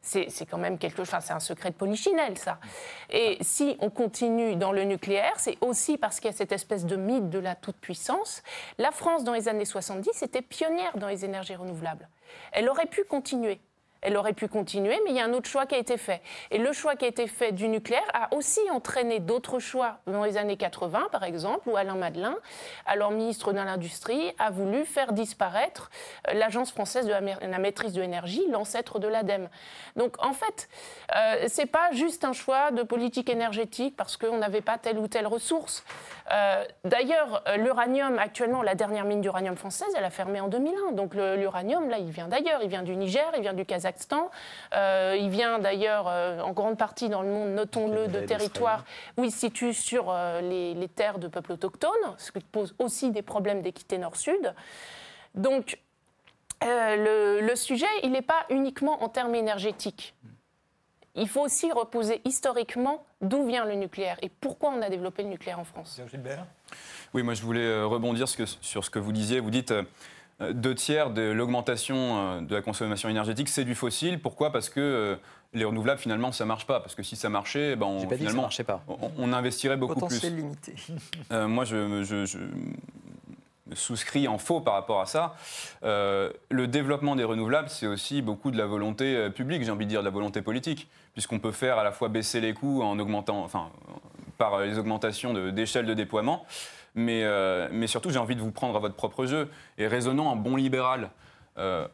[0.07, 2.59] c'est quand même quelque chose, c'est un secret de polichinelle, ça.
[3.11, 6.87] Et si on continue dans le nucléaire, c'est aussi parce qu'il y a cette espèce
[6.87, 8.43] de mythe de la toute-puissance.
[8.79, 12.09] La France, dans les années 70, était pionnière dans les énergies renouvelables.
[12.53, 13.61] Elle aurait pu continuer
[14.07, 16.23] elle aurait pu continuer, mais il y a un autre choix qui a été fait.
[16.53, 20.23] Et le choix qui a été fait du nucléaire a aussi entraîné d'autres choix dans
[20.23, 22.37] les années 80, par exemple, où Alain Madelin,
[22.87, 25.91] alors ministre de l'Industrie, a voulu faire disparaître
[26.29, 29.49] euh, l'Agence française de la maîtrise de l'énergie, l'ancêtre de l'ADEME.
[29.97, 30.69] Donc en fait,
[31.17, 35.01] euh, ce n'est pas juste un choix de politique énergétique parce qu'on n'avait pas telle
[35.01, 35.85] ou telle ressource.
[36.33, 40.93] Euh, d'ailleurs, l'uranium, actuellement, la dernière mine d'uranium française, elle a fermé en 2001.
[40.93, 42.61] Donc l'uranium, là, il vient d'ailleurs.
[42.63, 43.96] Il vient du Niger, il vient du Kazakhstan
[44.75, 48.85] euh, il vient d'ailleurs euh, en grande partie dans le monde, notons-le, de territoires
[49.17, 53.11] où il se situe sur euh, les, terres de peuples autochtones, ce qui pose aussi
[53.11, 54.55] des problèmes d'équité nord-sud.
[55.35, 55.79] Donc,
[56.63, 60.15] le, sujet, il n'est pas uniquement en termes énergétiques
[61.17, 65.31] il faut aussi reposer historiquement d'où vient le nucléaire et pourquoi on a développé le
[65.31, 66.01] nucléaire en France.
[66.11, 66.47] Gilbert
[67.15, 69.41] Oui, moi je voulais rebondir sur ce que vous disiez.
[69.41, 69.83] Vous dites euh,
[70.41, 74.21] deux tiers de l'augmentation euh, de la consommation énergétique, c'est du fossile.
[74.21, 74.53] Pourquoi?
[74.53, 75.19] Parce que
[75.55, 76.81] les renouvelables, finalement, ça ne marche pas.
[76.81, 78.83] Parce que si ça marchait, ben, on, pas finalement, marchait pas.
[79.19, 80.43] On, investirait beaucoup Potentiel plus.
[80.43, 80.75] limité.
[81.47, 82.39] moi, je, je, je,
[83.75, 85.35] souscrit en faux par rapport à ça.
[85.83, 89.87] Euh, le développement des renouvelables, c'est aussi beaucoup de la volonté euh, publique, j'ai envie
[89.87, 92.83] de dire, de la volonté politique, puisqu'on peut faire à la fois baisser les coûts
[92.83, 93.71] en augmentant, enfin,
[94.39, 96.45] par les augmentations d'échelle de, déploiement,
[96.97, 99.49] mais, euh, mais surtout, j'ai envie de vous prendre à votre propre jeu.
[99.79, 101.11] Et raisonnant en bon libéral,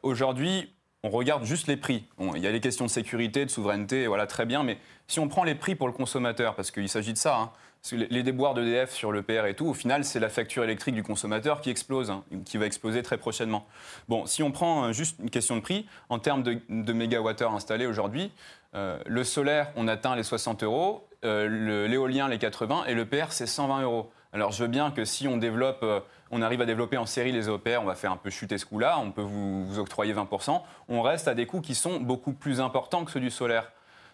[0.02, 0.72] aujourd'hui,
[1.04, 2.04] on regarde juste les prix.
[2.34, 5.28] il y a les questions de sécurité, de souveraineté, voilà, très bien, mais si on
[5.28, 7.52] prend les prix pour le consommateur, parce qu'il s'agit de ça, hein,
[7.90, 11.02] les déboires d'EDF sur le PR et tout, au final, c'est la facture électrique du
[11.02, 13.66] consommateur qui explose, hein, qui va exploser très prochainement.
[14.08, 17.52] Bon, si on prend euh, juste une question de prix, en termes de, de mégawattheures
[17.52, 18.30] installés aujourd'hui,
[18.74, 23.30] euh, le solaire, on atteint les 60 euros, euh, l'éolien, les 80, et le PR,
[23.32, 24.12] c'est 120 euros.
[24.32, 25.84] Alors, je veux bien que si on développe,
[26.30, 28.64] on arrive à développer en série les EPR, on va faire un peu chuter ce
[28.64, 30.62] coût-là, on peut vous, vous, octroyer 20%.
[30.88, 33.70] On reste à des coûts qui sont beaucoup plus importants que ceux du solaire.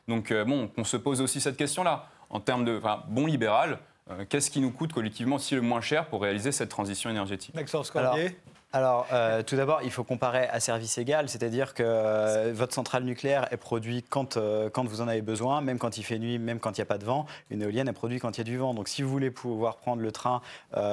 [0.08, 3.78] Donc, bon, on se pose aussi cette question-là en termes de bon libéral,
[4.10, 7.54] euh, qu'est-ce qui nous coûte collectivement si le moins cher pour réaliser cette transition énergétique?
[7.54, 8.38] Maxence Cordier
[8.70, 13.02] alors, euh, tout d'abord, il faut comparer à service égal, c'est-à-dire que euh, votre centrale
[13.02, 16.38] nucléaire est produite quand, euh, quand vous en avez besoin, même quand il fait nuit,
[16.38, 17.24] même quand il n'y a pas de vent.
[17.48, 18.74] Une éolienne est produite quand il y a du vent.
[18.74, 20.42] Donc, si vous voulez pouvoir prendre le train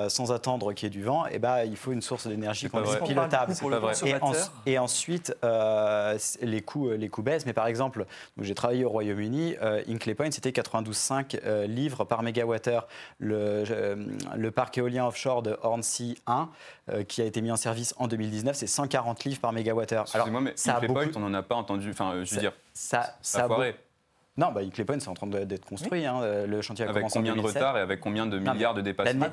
[0.07, 3.53] sans attendre qu'il y ait du vent, eh ben, il faut une source d'énergie pilotable.
[4.65, 5.35] Et, et, ensuite,
[6.41, 7.45] les, coûts, les coûts baissent.
[7.45, 8.05] Mais par exemple,
[8.39, 9.55] j'ai travaillé au Royaume-Uni,
[9.89, 12.88] Inclay Point, c'était 92,5 livres par mégawattheure.
[13.19, 13.63] Le,
[14.35, 16.49] le parc éolien offshore de Hornsea 1,
[17.07, 20.04] qui a été mis en service en 2019, c'est 140 livres par mégawattheure.
[20.04, 21.10] Excusez-moi, mais ça a beaucoup...
[21.15, 21.89] on n'en a pas entendu.
[21.89, 23.71] Enfin, je veux dire, ça, ça, ça a
[24.38, 26.06] non, bah, Point, c'est en train d'être construit.
[26.06, 26.45] Hein.
[26.45, 29.28] Le chantier a avec commencé combien de retard et avec combien de milliards de dépassements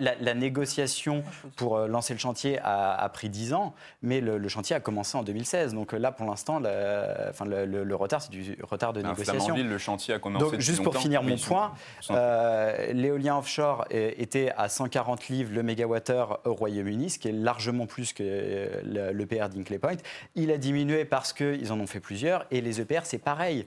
[0.00, 1.24] la, négociation
[1.56, 5.22] pour euh, lancer le chantier a, pris 10 ans, mais le, chantier a commencé en
[5.22, 5.74] 2016.
[5.74, 9.56] Donc là, pour l'instant, enfin, le, retard, c'est du retard de négociation.
[9.56, 11.72] le chantier a commencé Donc, juste pour finir mon point,
[12.10, 17.86] euh, l'éolien offshore était à 140 livres le mégawattheure au Royaume-Uni, ce qui est largement
[17.86, 18.22] plus que
[18.84, 19.96] l'EPR d'Inkley Point.
[20.36, 23.66] Il a diminué parce qu'ils en ont fait plusieurs, et les EPR, c'est pareil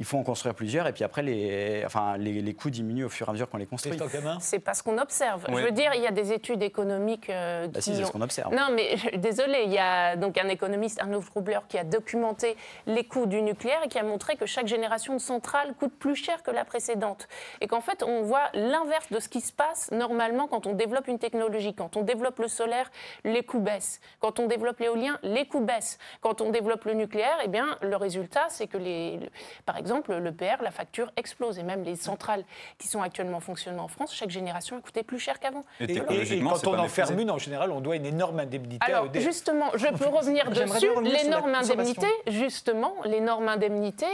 [0.00, 3.26] il faut en construire plusieurs et puis après les, enfin, les, coûts diminuent au fur
[3.26, 3.92] et à mesure qu'on les construit.
[4.40, 5.44] C'est pas ce qu'on observe.
[5.46, 8.22] Je veux dire, il y a des études économiques euh, bah Si, c'est ce qu'on
[8.22, 8.54] observe.
[8.54, 13.04] Non, mais désolé, il y a donc un économiste, Arnaud Roubler, qui a documenté les
[13.04, 16.42] coûts du nucléaire et qui a montré que chaque génération de centrale coûte plus cher
[16.42, 17.28] que la précédente.
[17.60, 21.08] Et qu'en fait, on voit l'inverse de ce qui se passe normalement quand on développe
[21.08, 21.74] une technologie.
[21.74, 22.90] Quand on développe le solaire,
[23.24, 24.00] les coûts baissent.
[24.20, 25.98] Quand on développe l'éolien, les coûts baissent.
[26.22, 29.20] Quand on développe le nucléaire, eh bien, le résultat, c'est que les,
[29.66, 31.58] par exemple, exemple, le PR, la facture explose.
[31.58, 32.44] Et même les centrales
[32.78, 35.64] qui sont actuellement en fonctionnement en France, chaque génération a coûté plus cher qu'avant.
[35.80, 39.70] Et, quand on en ferme une, en général, on doit une énorme indemnité Alors, justement,
[39.74, 40.88] je peux revenir dessus.
[41.02, 44.06] L'énorme indemnité, justement, l'énorme indemnité,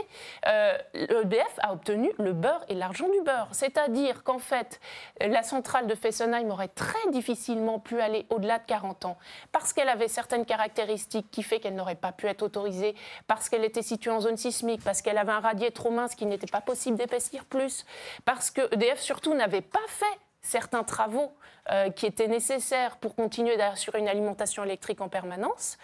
[0.46, 3.48] euh, l'EDF a obtenu le beurre et l'argent du beurre.
[3.52, 4.80] C'est-à-dire qu'en fait,
[5.20, 9.18] la centrale de Fessenheim aurait très difficilement pu aller au-delà de 40 ans
[9.52, 12.94] parce qu'elle avait certaines caractéristiques qui fait qu'elle n'aurait pas pu être autorisée,
[13.26, 16.28] parce qu'elle était située en zone sismique, parce qu'elle avait un radier trop mince qu'il
[16.28, 17.84] n'était pas possible d'épaissir plus,
[18.24, 20.06] parce que EDF surtout n'avait pas fait
[20.46, 21.32] certains travaux
[21.70, 25.76] euh, qui étaient nécessaires pour continuer d'assurer une alimentation électrique en permanence.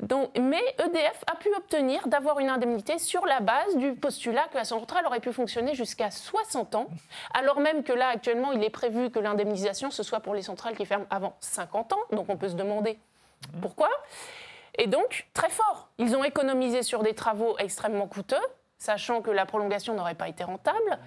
[0.00, 4.58] Donc, mais EDF a pu obtenir d'avoir une indemnité sur la base du postulat que
[4.58, 6.88] la centrale aurait pu fonctionner jusqu'à 60 ans,
[7.32, 10.76] alors même que là, actuellement, il est prévu que l'indemnisation, ce soit pour les centrales
[10.76, 12.00] qui ferment avant 50 ans.
[12.12, 12.98] Donc on peut se demander
[13.62, 13.88] pourquoi.
[14.76, 15.88] Et donc, très fort.
[15.98, 18.36] Ils ont économisé sur des travaux extrêmement coûteux,
[18.84, 20.98] sachant que la prolongation n'aurait pas été rentable.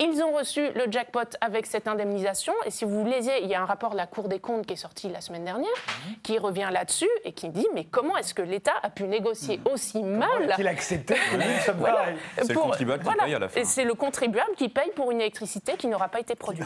[0.00, 2.52] Ils ont reçu le jackpot avec cette indemnisation.
[2.64, 4.74] Et si vous lisez, il y a un rapport de la Cour des comptes qui
[4.74, 5.70] est sorti la semaine dernière,
[6.22, 10.02] qui revient là-dessus et qui dit mais comment est-ce que l'État a pu négocier aussi
[10.02, 11.16] mal Il a accepté
[12.36, 13.60] C'est le contribuable qui paye à la fin.
[13.60, 16.64] Et c'est le contribuable qui paye pour une électricité qui n'aura pas été produite.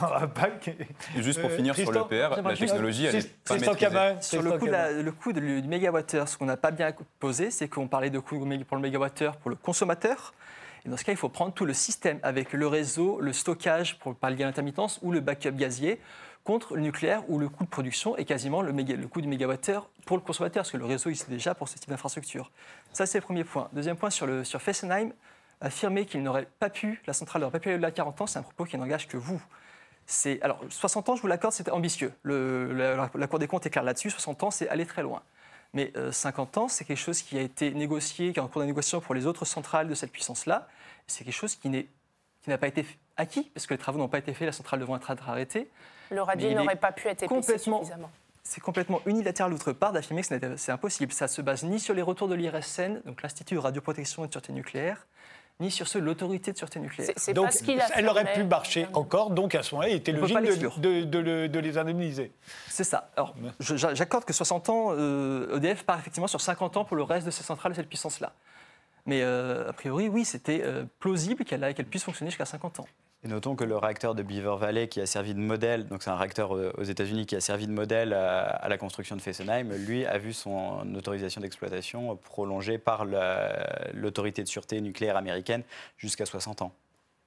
[1.16, 4.58] Et juste pour euh, finir sur le PR, la technologie, elle est pas Sur le
[4.58, 8.18] coût, le coût du mégawattheure, ce qu'on n'a pas bien posé, c'est qu'on parlait de
[8.18, 10.32] coût pour le mégawattheure pour le consommateur.
[10.84, 13.98] Et dans ce cas, il faut prendre tout le système avec le réseau, le stockage
[13.98, 16.00] pour pallier l'intermittence ou le backup gazier
[16.44, 18.72] contre le nucléaire où le coût de production est quasiment le,
[19.06, 21.88] coût du mégawattheure pour le consommateur, parce que le réseau, il déjà pour ce type
[21.88, 22.50] d'infrastructure.
[22.92, 23.68] Ça, c'est le premier point.
[23.72, 25.12] Deuxième point, sur, le, sur Fessenheim,
[25.60, 28.40] affirmer qu'il n'aurait pas pu, la centrale n'aurait pas pu aller de 40 ans, c'est
[28.40, 29.40] un propos qui n'engage que vous.
[30.42, 32.12] Alors, 60 ans, je vous l'accorde, c'était ambitieux.
[32.24, 34.10] La, la, Cour des comptes est claire là-dessus.
[34.10, 35.22] 60 ans, c'est aller très loin.
[35.74, 38.60] Mais 50 euh, ans, c'est quelque chose qui a été négocié, qui est en cours
[38.60, 40.68] de négociation pour les autres centrales de cette puissance-là.
[41.06, 41.70] C'est quelque chose qui
[42.46, 42.84] n'a pas été
[43.16, 45.70] acquis, parce que les travaux n'ont pas été faits, la centrale devant être arrêtée.
[46.10, 48.10] Le radier n'aurait pas pu être épaissé suffisamment.
[48.44, 51.12] C'est complètement unilatéral d'autre part d'affirmer que c'est impossible.
[51.12, 54.32] Ça se base ni sur les retours de l'IRSN, donc l'Institut de radioprotection et de
[54.32, 55.06] sûreté nucléaire,
[55.62, 57.14] ni sur ceux de l'autorité de sûreté nucléaire.
[57.34, 57.50] donc,
[57.94, 60.38] elle aurait pu marcher encore, donc à ce moment-là, il était logique
[60.80, 62.32] de, de, les indemniser.
[62.68, 63.10] C'est ça.
[63.16, 67.26] Alors, j'accorde que 60 ans, EDF e part effectivement sur 50 ans pour le reste
[67.26, 68.32] de ces centrales de cette puissance-là.
[69.06, 72.86] Mais euh, a priori, oui, c'était euh, plausible qu'elle puisse fonctionner jusqu'à 50 ans.
[73.24, 76.10] Et notons que le réacteur de Beaver Valley, qui a servi de modèle, donc c'est
[76.10, 79.72] un réacteur euh, aux États-Unis qui a servi de modèle à, la construction de Fessenheim,
[79.72, 83.04] lui a vu son autorisation d'exploitation prolongée par
[83.94, 85.62] l'autorité de sûreté nucléaire américaine
[85.98, 86.72] jusqu'à 60 ans.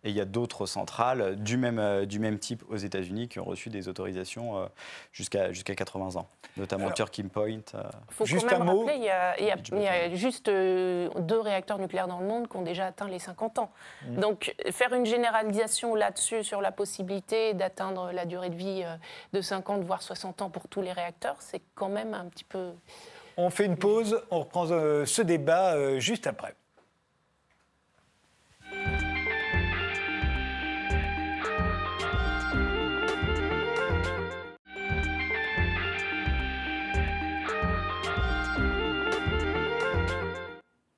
[0.05, 3.39] Et il y a d'autres centrales du même, euh, du même type aux États-Unis qui
[3.39, 4.65] ont reçu des autorisations euh,
[5.11, 7.61] jusqu'à jusqu'à 80 ans, notamment Turkey Point.
[7.73, 7.81] Euh.
[8.09, 8.79] Faut juste quand même un mot.
[8.81, 12.55] Rappeler, il y a, il y a, juste deux réacteurs nucléaires dans le monde qui
[12.55, 13.71] ont déjà atteint les 50 ans.
[14.07, 14.19] Mmh.
[14.19, 18.83] Donc faire une généralisation là-dessus sur la possibilité d'atteindre la durée de vie
[19.33, 22.73] de 50 voire 60 ans pour tous les réacteurs, c'est quand même un petit peu.
[23.37, 26.53] On fait une pause, on reprend ce débat juste après.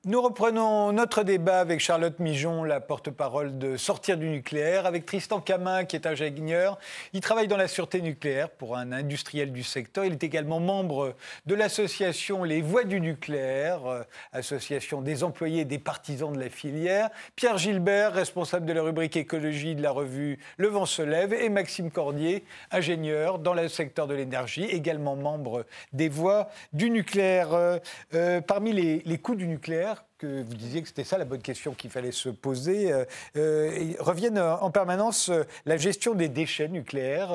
[0.08, 5.38] Nous reprenons notre débat avec Charlotte Mijon, la porte-parole de Sortir du nucléaire, avec Tristan
[5.38, 6.78] Camin, qui est ingénieur.
[7.12, 10.06] Il travaille dans la sûreté nucléaire pour un industriel du secteur.
[10.06, 15.66] Il est également membre de l'association Les Voix du nucléaire, euh, association des employés et
[15.66, 17.10] des partisans de la filière.
[17.36, 21.34] Pierre Gilbert, responsable de la rubrique écologie de la revue Le Vent se lève.
[21.34, 27.52] Et Maxime Cordier, ingénieur dans le secteur de l'énergie, également membre des Voix du nucléaire.
[27.52, 27.78] Euh,
[28.14, 31.40] euh, parmi les, les coûts du nucléaire, que vous disiez que c'était ça la bonne
[31.40, 33.04] question qu'il fallait se poser, euh,
[33.36, 37.32] euh, reviennent en permanence euh, la gestion des déchets nucléaires.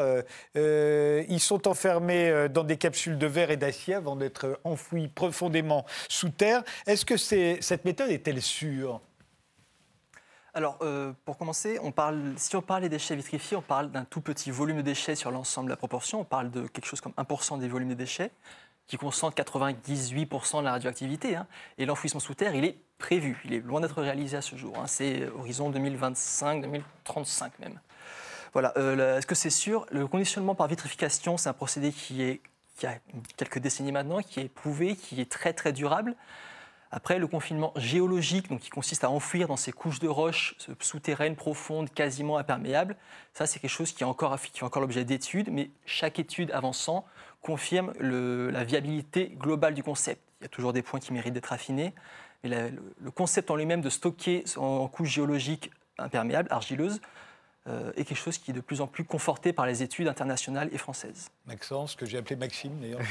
[0.56, 6.30] ils sont enfermés dans des capsules de verre et d'acier avant d'être enfouis profondément sous
[6.30, 6.64] terre.
[6.86, 9.02] Est-ce que cette méthode est-elle sûre?
[10.54, 10.80] Alors,
[11.26, 11.80] pour commencer,
[12.38, 15.32] si on parle des déchets vitrifiés, on parle d'un tout petit volume de déchets sur
[15.32, 16.22] l'ensemble de la proportion.
[16.22, 18.32] On parle de quelque chose comme 1% des volumes de déchets
[18.88, 21.36] qui concentre 98% de la radioactivité.
[21.36, 21.48] Hein.
[21.78, 23.42] Et l'enfouissement sous terre, il est prévu.
[23.46, 24.78] Il est loin d'être réalisé à ce jour.
[24.78, 24.88] Hein.
[24.88, 27.80] C'est horizon 2025-2035 même.
[28.54, 28.74] Voilà.
[28.78, 29.86] Euh, est-ce que c'est sûr?
[29.92, 32.42] Le conditionnement par vitrification, c'est un procédé qui, est,
[32.78, 32.98] qui a
[33.36, 36.16] quelques décennies maintenant, qui est prouvé, qui est très très durable.
[36.92, 41.36] Après, le confinement géologique, donc qui consiste à enfouir dans ces couches de roches souterraines
[41.36, 42.96] profondes, quasiment imperméables,
[43.34, 47.04] ça c'est quelque chose qui est encore, qui encore l'objet d'études, mais chaque étude avançant
[47.44, 50.22] confirme la viabilité globale du concept.
[50.40, 51.94] Il y a toujours des points qui méritent d'être affinés,
[52.44, 57.00] mais le, concept en lui-même de stocker en, en couches géologiques imperméables, argileuses,
[57.66, 60.68] euh, est quelque chose qui est de plus en plus conforté par les études internationales
[60.74, 61.30] et françaises.
[61.46, 63.00] Maxence, que j'ai appelé Maxime d'ailleurs.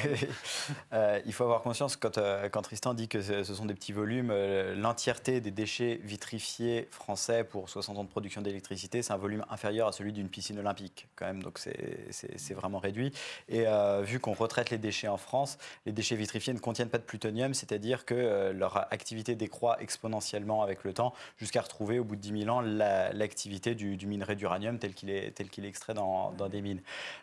[0.93, 3.93] Euh, il faut avoir conscience, quand, euh, quand, Tristan dit que ce sont des petits
[3.93, 4.33] volumes,
[4.77, 9.89] l'entièreté des déchets vitrifiés français pour 60 ans de production d'électricité, c'est un volume inférieur
[9.89, 13.13] à celui d'une piscine olympique quand même, donc c'est vraiment réduit.
[13.49, 13.65] Et
[14.03, 17.55] vu qu'on retraite les déchets en France, les déchets vitrifiés ne contiennent pas de plutonium,
[17.55, 22.45] c'est-à-dire que leur activité décroît exponentiellement avec le temps jusqu'à retrouver au bout de 10
[22.45, 26.33] 000 ans l'activité du, du minerai d'uranium tel qu'il est, tel qu'il est extrait dans,
[26.51, 26.81] des mines.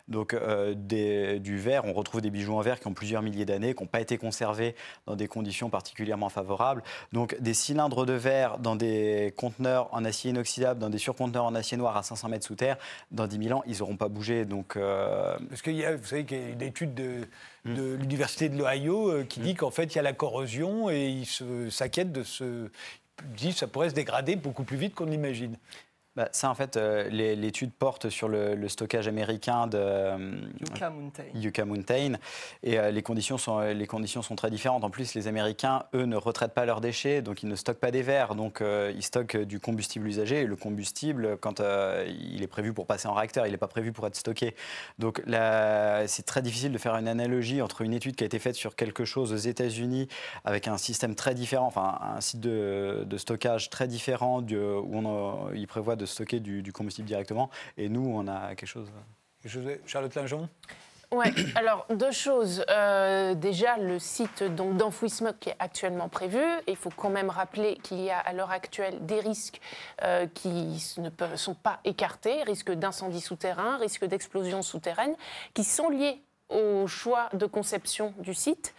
[0.08, 3.74] Donc euh, du verre, on retrouve des bijoux en verre qui ont plusieurs milliers d'années,
[3.74, 4.74] qui n'ont pas été conservés
[5.06, 6.82] dans des conditions particulièrement favorables.
[7.12, 11.54] Donc des cylindres de verre dans des conteneurs en acier inoxydable, dans des surconteneurs en
[11.54, 12.78] acier noir à 500 mètres sous terre,
[13.10, 14.46] dans 10 000 ans, ils n'auront pas bougé.
[14.46, 17.28] Donc, euh, Parce qu'il y a, vous savez qu'il y a une étude de,
[17.66, 17.96] hmm.
[17.96, 19.56] l'université de l'Ohio euh, qui dit hmm.
[19.56, 22.70] qu'en fait, il y a la corrosion et ils s'inquiètent de ce...
[23.22, 25.58] Ils disent que ça pourrait se dégrader beaucoup plus vite qu'on l'imagine.
[26.16, 31.22] Bah, ça, en fait, euh, l'étude porte sur le, stockage américain de euh, Yucca Mountain.
[31.34, 32.12] Yucca Mountain.
[32.64, 34.82] Et euh, les, conditions sont, les conditions sont très différentes.
[34.82, 37.92] En plus, les Américains, eux, ne retraitent pas leurs déchets, donc ils ne stockent pas
[37.92, 38.34] des verres.
[38.34, 40.40] Donc, ils stockent du combustible usagé.
[40.40, 43.92] Et le combustible, quand il est prévu pour passer en réacteur, il n'est pas prévu
[43.92, 44.56] pour être stocké.
[44.98, 48.56] Donc, c'est très difficile de faire une analogie entre une étude qui a été faite
[48.56, 50.08] sur quelque chose aux États-Unis
[50.44, 55.66] avec un système très différent, enfin, un site de, stockage très différent où on, il
[55.68, 57.50] prévoit de stocker du, combustible directement.
[57.76, 58.88] Et nous, on a quelque chose.
[59.86, 60.48] Charlotte Lingeon
[61.12, 62.64] oui, alors deux choses.
[62.70, 68.00] Euh, déjà, le site d'enfouissement qui est actuellement prévu, il faut quand même rappeler qu'il
[68.00, 69.60] y a à l'heure actuelle des risques
[70.02, 75.16] euh, qui ne sont pas écartés, risque d'incendie souterrain, risque d'explosion souterraine,
[75.52, 78.74] qui sont liés au choix de conception du site.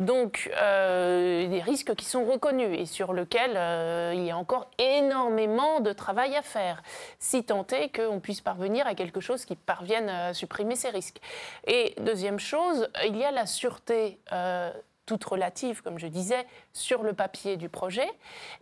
[0.00, 4.70] Donc, euh, des risques qui sont reconnus et sur lesquels euh, il y a encore
[4.78, 6.82] énormément de travail à faire,
[7.18, 11.20] si tant est qu'on puisse parvenir à quelque chose qui parvienne à supprimer ces risques.
[11.66, 14.18] Et deuxième chose, il y a la sûreté.
[14.32, 14.72] Euh,
[15.04, 18.08] toute relative, comme je disais, sur le papier du projet.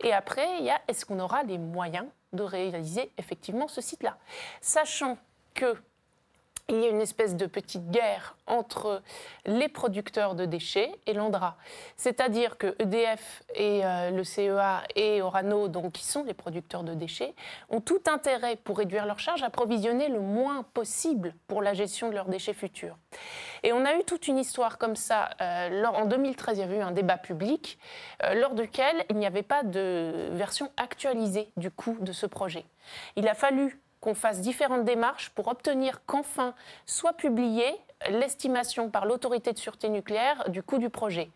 [0.03, 4.17] Et après, il y a est-ce qu'on aura les moyens de réaliser effectivement ce site-là?
[4.59, 5.19] Sachant
[5.53, 5.75] que
[6.71, 9.01] il y a une espèce de petite guerre entre
[9.45, 11.57] les producteurs de déchets et l'Andra.
[11.97, 16.93] C'est-à-dire que EDF et euh, le CEA et Orano, donc, qui sont les producteurs de
[16.93, 17.35] déchets,
[17.69, 22.09] ont tout intérêt pour réduire leurs charges à provisionner le moins possible pour la gestion
[22.09, 22.97] de leurs déchets futurs.
[23.63, 25.29] Et on a eu toute une histoire comme ça.
[25.41, 27.77] Euh, en 2013, il y avait eu un débat public
[28.23, 32.65] euh, lors duquel il n'y avait pas de version actualisée du coût de ce projet.
[33.17, 36.53] Il a fallu qu'on fasse différentes démarches pour obtenir qu'enfin
[36.85, 37.73] soit publiée
[38.09, 41.29] l'estimation par l'autorité de sûreté nucléaire du coût du projet.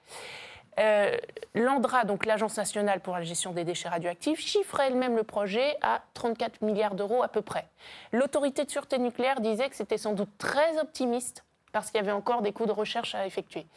[0.80, 1.16] Euh,
[1.54, 6.02] L'ANDRA, donc l'Agence nationale pour la gestion des déchets radioactifs, chiffrait elle-même le projet à
[6.16, 7.68] 34 milliards d'euros à peu près.
[8.12, 12.12] L'autorité de sûreté nucléaire disait que c'était sans doute très optimiste parce qu'il y avait
[12.12, 13.68] encore des coûts de recherche à effectuer.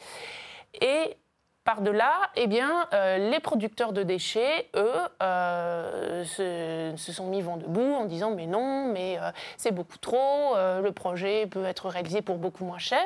[1.63, 4.91] Par-delà, eh bien, euh, les producteurs de déchets, eux,
[5.21, 10.55] euh, se, sont mis vent debout en disant mais non, mais euh, c'est beaucoup trop,
[10.55, 13.05] le projet peut être réalisé pour beaucoup moins cher.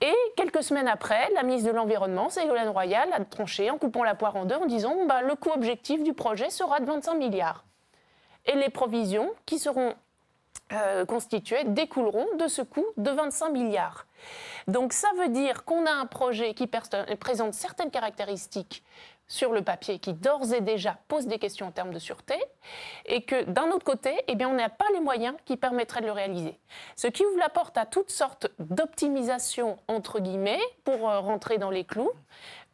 [0.00, 4.14] Et quelques semaines après, la ministre de l'Environnement, Ségolène Royal, a tranché en coupant la
[4.14, 7.64] poire en deux en disant bah, le coût objectif du projet sera de 25 milliards.
[8.46, 9.94] Et les provisions qui seront
[11.06, 14.06] constituées découleront de ce coût de 25 milliards.
[14.66, 18.84] Donc ça veut dire qu'on a un projet qui présente certaines caractéristiques
[19.28, 22.34] sur le papier qui d'ores et déjà pose des questions en termes de sûreté,
[23.04, 26.06] et que d'un autre côté, eh bien, on n'a pas les moyens qui permettraient de
[26.06, 26.58] le réaliser.
[26.96, 31.70] Ce qui ouvre la porte à toutes sortes d'optimisation, entre guillemets, pour euh, rentrer dans
[31.70, 32.10] les clous,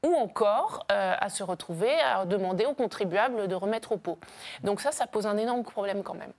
[0.04, 4.18] ou encore euh, à se retrouver à demander aux contribuables de remettre au pot.
[4.62, 6.32] Donc ça, ça pose un énorme problème quand même.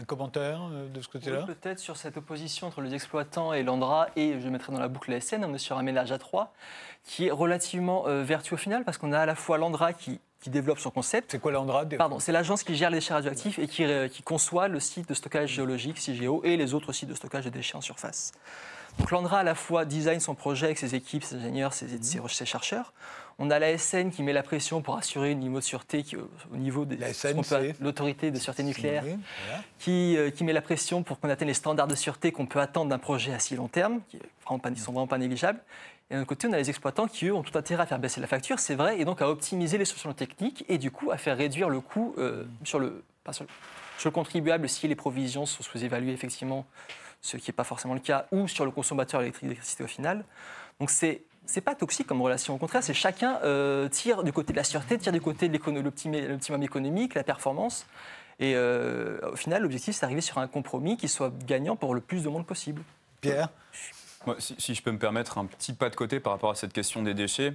[0.00, 4.08] Un commentaire euh, de ce côté-là Peut-être sur cette opposition entre les exploitants et l'Andra,
[4.16, 6.54] et je mettrai dans la boucle la SN, on est sur un ménage à trois,
[7.04, 10.20] qui est relativement euh, vertueux au final, parce qu'on a à la fois l'Andra qui,
[10.46, 11.30] développe son concept.
[11.30, 14.24] C'est quoi l'Andra Pardon, c'est l'agence qui gère les déchets radioactifs et qui, euh, qui
[14.24, 17.76] conçoit le site de stockage géologique, CIGEO, et les autres sites de stockage de déchets
[17.76, 18.32] en surface.
[18.98, 22.44] Donc l'Andra à la fois design son projet avec ses équipes, ses ingénieurs, ses, ses
[22.44, 22.92] chercheurs.
[23.38, 26.16] On a la SN qui met la pression pour assurer un niveau de sûreté qui,
[26.16, 26.96] au niveau de
[27.80, 29.04] l'autorité de sûreté nucléaire,
[29.78, 32.60] qui, euh, qui, met la pression pour qu'on atteigne les standards de sûreté qu'on peut
[32.60, 35.60] attendre d'un projet à si long terme, qui ne sont vraiment pas négligeables.
[36.10, 38.20] Et d'un côté, on a les exploitants qui, eux, ont tout intérêt à faire baisser
[38.20, 41.16] la facture, c'est vrai, et donc à optimiser les solutions techniques et du coup à
[41.16, 43.46] faire réduire le coût euh, sur, le, sur,
[44.04, 46.66] le, contribuable si les provisions sont sous-évaluées effectivement,
[47.22, 50.24] ce qui n'est pas forcément le cas, ou sur le consommateur d'électricité au final.
[50.80, 52.54] Donc c'est c'est pas toxique comme relation.
[52.54, 55.58] Au contraire, c'est chacun euh, tire du côté de la sûreté, tire du côté de
[55.80, 57.86] l'optimum économique, la performance.
[58.38, 62.00] Et euh, au final, l'objectif, c'est d'arriver sur un compromis qui soit gagnant pour le
[62.00, 62.82] plus de monde possible.
[63.20, 63.48] Pierre?
[64.38, 66.72] Si, si, je peux me permettre un petit pas de côté par rapport à cette
[66.72, 67.54] question des déchets,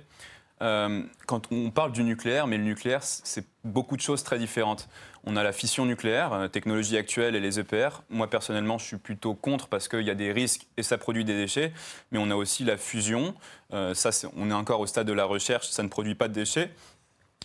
[0.62, 4.90] euh, quand on parle du nucléaire, mais le nucléaire, c'est beaucoup de choses très différentes.
[5.24, 8.02] On a la fission nucléaire, euh, technologie actuelle et les EPR.
[8.10, 11.26] Moi, personnellement, je suis plutôt contre parce qu'il y a des risques et ça produit
[11.26, 11.74] des déchets.
[12.12, 13.36] Mais on a aussi la fusion.
[13.74, 16.34] Euh, ça, on est encore au stade de la recherche, ça ne produit pas de
[16.34, 16.72] déchets.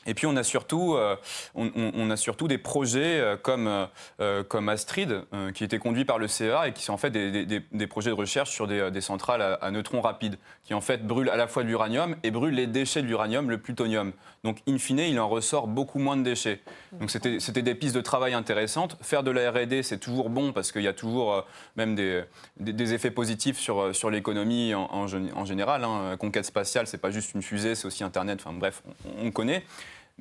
[0.06, 1.16] Et puis on a surtout, euh,
[1.54, 3.88] on, a surtout des projets euh, comme,
[4.20, 5.22] euh, comme Astrid,
[5.54, 8.14] qui étaient conduits par le CEA et qui sont en fait des, des, projets de
[8.14, 11.68] recherche sur des, centrales à, neutrons rapides, qui en fait brûlent à la fois de
[11.68, 14.12] l'uranium et brûlent les déchets de l'uranium, le plutonium.
[14.44, 16.60] Donc in fine, il en ressort beaucoup moins de déchets.
[16.92, 18.96] Donc c'était des pistes de travail intéressantes.
[19.02, 22.24] Faire de la R&D, c'est toujours bon parce qu'il y a toujours même des,
[22.58, 25.84] des, effets positifs sur, sur l'économie en, en, général.
[25.84, 26.16] Hein.
[26.18, 28.40] Conquête spatiale, c'est pas juste une fusée, c'est aussi Internet.
[28.44, 28.82] Enfin bref,
[29.22, 29.64] on connaît.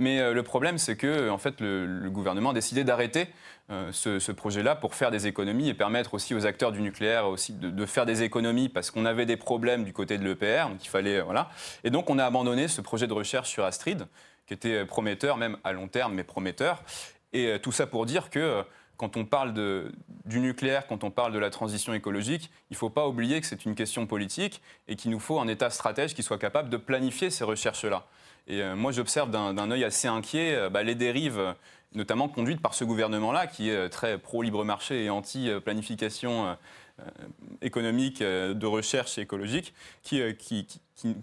[0.01, 3.27] Mais euh, le problème, c'est que en fait, le, gouvernement a décidé d'arrêter
[3.69, 7.53] euh, ce, projet-là pour faire des économies et permettre aussi aux acteurs du nucléaire aussi
[7.53, 10.89] de, faire des économies parce qu'on avait des problèmes du côté de l'EPR, donc il
[10.89, 11.51] fallait euh, voilà.
[11.83, 14.07] Et donc on a abandonné ce projet de recherche sur Astrid,
[14.47, 16.81] qui était prometteur, même à long terme, mais prometteur.
[17.31, 18.63] Et tout ça pour dire que
[18.97, 19.93] quand on parle de,
[20.25, 23.45] du nucléaire, quand on parle de la transition écologique, il ne faut pas oublier que
[23.45, 26.77] c'est une question politique et qu'il nous faut un État stratège qui soit capable de
[26.77, 28.07] planifier ces recherches-là.
[28.47, 31.55] Et euh, moi, j'observe d'un œil assez inquiet euh, bah, les dérives,
[31.93, 36.57] notamment conduites par ce gouvernement-là, qui est euh, très pro-libre marché et anti-planification
[37.63, 39.73] économique, de recherche et écologique,
[40.03, 40.67] qui, qui,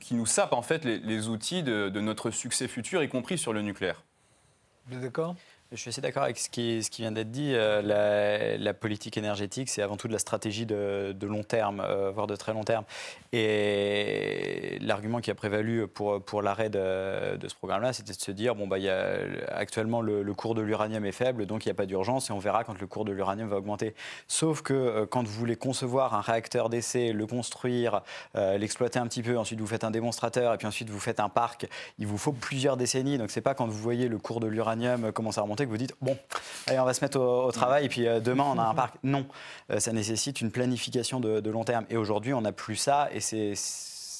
[0.00, 3.52] qui, nous sape en fait les, outils de, de, notre succès futur, y compris sur
[3.52, 4.02] le nucléaire.
[4.86, 5.36] Vous êtes d'accord?
[5.70, 7.52] Je suis assez d'accord avec ce qui, vient d'être dit.
[7.52, 12.26] Euh, la, politique énergétique, c'est avant tout de la stratégie de, long terme, euh, voire
[12.26, 12.84] de très long terme.
[13.34, 18.54] Et l'argument qui a prévalu pour, l'arrêt de, de, ce programme-là, c'était de se dire
[18.54, 21.74] bon, bah, y a, actuellement, le, cours de l'uranium est faible, donc il n'y a
[21.74, 23.94] pas d'urgence et on verra quand le cours de l'uranium va augmenter.
[24.26, 28.00] Sauf que euh, quand vous voulez concevoir un réacteur d'essai, le construire,
[28.34, 31.28] l'exploiter un petit peu, ensuite vous faites un démonstrateur et puis ensuite vous faites un
[31.28, 31.66] parc,
[31.98, 33.18] il vous faut plusieurs décennies.
[33.18, 35.76] Donc c'est pas quand vous voyez le cours de l'uranium commencer à remonter que vous
[35.76, 36.16] dites bon,
[36.66, 38.96] allez, on va se mettre au, travail et puis euh, demain on a un parc.
[39.02, 39.26] Non,
[39.70, 41.86] euh, ça nécessite une planification de, long terme.
[41.90, 43.54] Et aujourd'hui, on n'a plus ça et c'est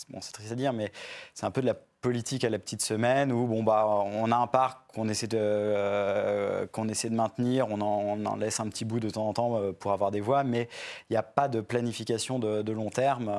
[0.09, 0.91] bon, c'est triste à dire, mais
[1.34, 4.36] c'est un peu de la politique à la petite semaine où bon bah on a
[4.36, 8.84] un parc qu'on essaie de euh, qu'on essaie de maintenir, on en, laisse un petit
[8.84, 10.68] bout de temps en temps pour avoir des voies, mais
[11.11, 13.32] il n'y a pas de planification de, long terme.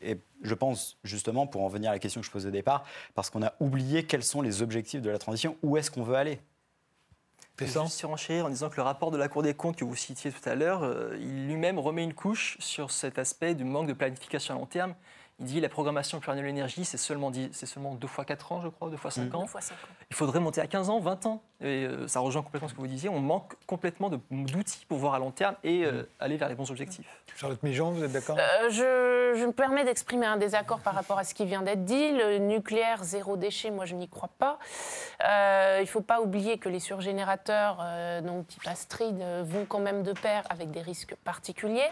[0.00, 2.84] et je pense justement pour en venir à la question que je posais au départ,
[3.14, 6.16] parce qu'on a oublié quels sont les objectifs de la transition, où est-ce qu'on veut
[6.16, 6.38] aller.
[7.60, 10.32] Je surenchérir en disant que le rapport de la Cour des comptes que vous citiez
[10.32, 13.92] tout à l'heure, euh, il lui-même remet une couche sur cet aspect du manque de
[13.92, 14.94] planification à long terme
[15.40, 18.68] il dit la programmation pluriannuelle de l'énergie, c'est seulement, seulement 2 fois 4 ans, je
[18.68, 19.36] crois, 2 fois 5 mmh.
[19.36, 19.46] ans.
[20.10, 21.42] Il faudrait monter à 15 ans, 20 ans.
[21.60, 23.08] Et euh, ça rejoint complètement ce que vous disiez.
[23.08, 26.06] On manque complètement d'outils pour voir à long terme et euh, mmh.
[26.20, 27.22] aller vers les bons objectifs.
[27.34, 28.36] Charlotte Mijon, vous êtes d'accord?
[28.38, 31.84] Euh, je, je, me permets d'exprimer un désaccord par rapport à ce qui vient d'être
[31.84, 32.12] dit.
[32.12, 34.58] Le nucléaire zéro déchet, moi, je n'y crois pas.
[35.20, 37.84] il ne faut pas oublier que les surgénérateurs,
[38.22, 41.90] donc type Astrid, vont quand même de pair avec des risques particuliers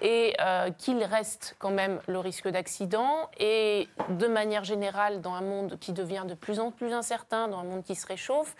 [0.00, 3.30] et euh, qu'il reste quand même le risque d'accident.
[3.38, 7.58] Et de manière générale, dans un monde qui devient de plus en plus incertain, dans
[7.58, 8.54] un monde qui se réchauffe,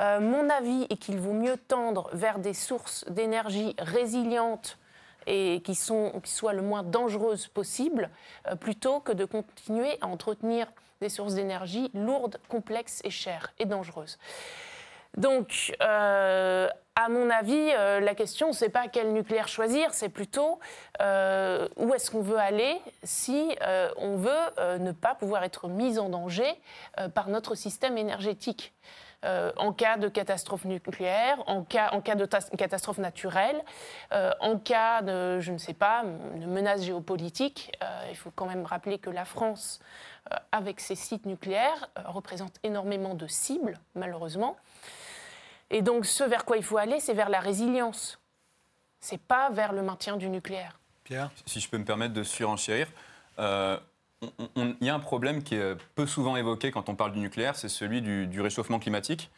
[0.00, 4.78] euh, mon avis est qu'il vaut mieux tendre vers des sources d'énergie résilientes
[5.26, 8.10] et qui, sont, qui soient le moins dangereuses possible,
[8.48, 10.66] euh, plutôt que de continuer à entretenir
[11.00, 14.18] des sources d'énergie lourdes, complexes et chères et dangereuses.
[15.16, 20.60] Donc, euh, à mon avis, euh, la question, c'est pas quel nucléaire choisir, c'est plutôt
[21.00, 23.56] euh, où est-ce qu'on veut aller si
[23.96, 26.54] on veut ne pas pouvoir être mis en danger
[27.14, 28.72] par notre système énergétique.
[29.24, 32.26] en cas de catastrophe nucléaire, en cas, en cas de
[32.56, 33.62] catastrophe naturelle,
[34.40, 36.04] en cas de, je ne sais pas,
[36.36, 37.72] de menace géopolitique.
[38.10, 39.80] il faut quand même rappeler que la France,
[40.50, 44.56] avec ses sites nucléaires, représente énormément de cibles, malheureusement.
[45.72, 48.20] Et donc, ce vers quoi il faut aller, c'est vers la résilience.
[49.00, 50.78] C'est pas vers le maintien du nucléaire.
[51.02, 52.86] Pierre Si je peux me permettre de surenchérir,
[53.38, 53.78] euh,
[54.54, 57.56] il y a un problème qui est peu souvent évoqué quand on parle du nucléaire,
[57.56, 59.30] c'est celui du, réchauffement climatique.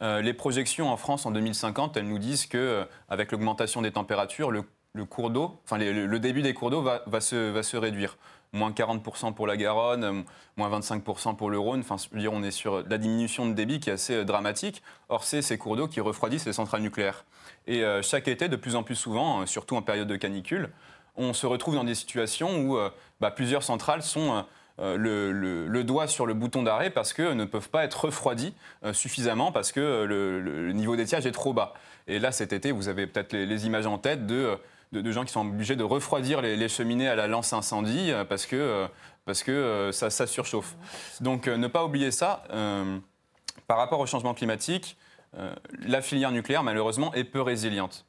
[0.00, 3.90] Euh, les projections en France en 2050, elles nous disent que euh, avec l'augmentation des
[3.90, 4.62] températures, le,
[5.08, 8.16] cours d'eau, enfin le début des cours d'eau va, va, se, va se réduire
[8.52, 10.22] moins 40% pour la Garonne, euh,
[10.56, 11.80] moins 25% pour le Rhône.
[11.80, 14.82] Enfin, dire, on est sur la diminution de débit qui est assez euh, dramatique.
[15.08, 17.24] Or, c'est ces cours d'eau qui refroidissent les centrales nucléaires.
[17.66, 20.70] Et euh, chaque été, de plus en plus souvent, surtout en période de canicule,
[21.16, 22.78] on se retrouve dans des situations où
[23.20, 24.44] bah, plusieurs centrales sont
[24.78, 28.54] le, doigt sur le bouton d'arrêt parce qu'elles ne peuvent pas être refroidies
[28.92, 31.74] suffisamment parce que le, niveau d'étiage est trop bas.
[32.06, 34.56] Et là, cet été, vous avez peut-être les, images en tête de
[34.92, 38.46] de, gens qui sont obligés de refroidir les, cheminées à la lance incendie euh, parce
[38.46, 38.86] que, euh,
[39.24, 40.76] parce que euh, ça, ça, surchauffe.
[41.20, 42.44] Donc ne pas oublier ça.
[43.66, 44.96] par rapport au changement climatique,
[45.86, 48.06] la filière nucléaire, malheureusement, est peu résiliente.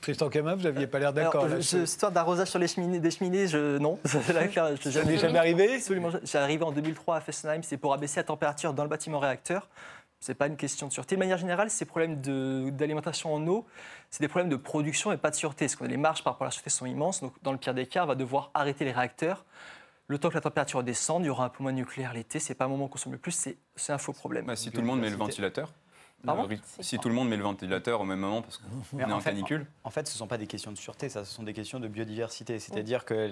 [0.00, 1.46] Tristan Camin, vous n'aviez pas l'air d'accord.
[1.60, 3.98] Cette histoire d'arrosage sur les cheminées, des cheminées, je, non.
[4.04, 6.10] ça n'est jamais arrivé Absolument.
[6.22, 9.68] J'ai arrivé en 2003 à Fessenheim, c'est pour abaisser la température dans le bâtiment réacteur.
[10.20, 11.16] Ce n'est pas une question de sûreté.
[11.16, 12.20] De manière générale, ces problèmes
[12.72, 13.66] d'alimentation en eau,
[14.10, 15.64] c'est des problèmes de production et pas de sûreté.
[15.64, 17.22] Parce que les marges par rapport à la sûreté sont immenses.
[17.22, 19.46] Donc, dans le pire des cas, on va devoir arrêter les réacteurs.
[20.08, 22.38] Le temps que la température descende, il y aura un peu moins de nucléaire l'été.
[22.38, 24.54] Ce n'est pas un moment où on consomme le plus, c'est un faux problème.
[24.56, 25.72] si tout le monde met le ventilateur
[26.80, 29.66] si tout le monde met le ventilateur au même moment parce qu'on est en, canicule
[29.84, 31.80] en, fait, ce ne sont pas des questions de sûreté, ça, ce sont des questions
[31.80, 32.58] de biodiversité.
[32.58, 33.30] C'est-à-dire que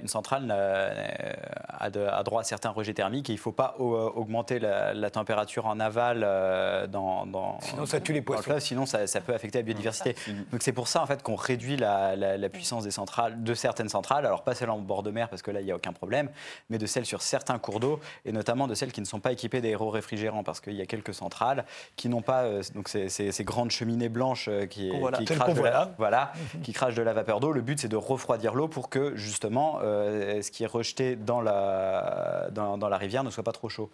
[0.00, 1.90] une centrale a,
[2.22, 6.22] droit à certains rejets thermiques et il ne faut pas augmenter la, température en aval
[6.24, 8.58] euh, dans, Sinon, ça tue les poissons.
[8.58, 10.16] sinon, ça, peut affecter la biodiversité.
[10.50, 14.26] Donc, c'est pour ça en fait, qu'on réduit la, puissance des centrales, de certaines centrales.
[14.26, 16.30] Alors, pas celles en bord de mer parce que là, il n'y a aucun problème,
[16.70, 19.32] mais de celles sur certains cours d'eau et notamment de celles qui ne sont pas
[19.32, 21.64] équipées d'aéro-réfrigérants parce qu'il y a quelques centrales
[21.96, 25.62] qui n'ont pas euh, donc ces, ces, grandes cheminées blanches euh, qui, qui, crachent de
[25.62, 27.52] la, voilà, qui crachent de la vapeur d'eau.
[27.52, 31.40] Le but, c'est de refroidir l'eau pour que justement euh, ce qui est rejeté dans
[31.40, 33.90] la, dans, dans, la rivière ne soit pas trop chaud.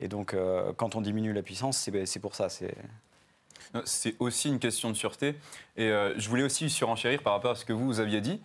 [0.00, 0.36] Et donc,
[0.76, 2.48] quand on diminue la puissance, c'est pour ça.
[2.50, 5.36] C'est aussi une question de sûreté.
[5.78, 8.42] Et je voulais aussi surenchérir par rapport à ce que vous, vous aviez dit.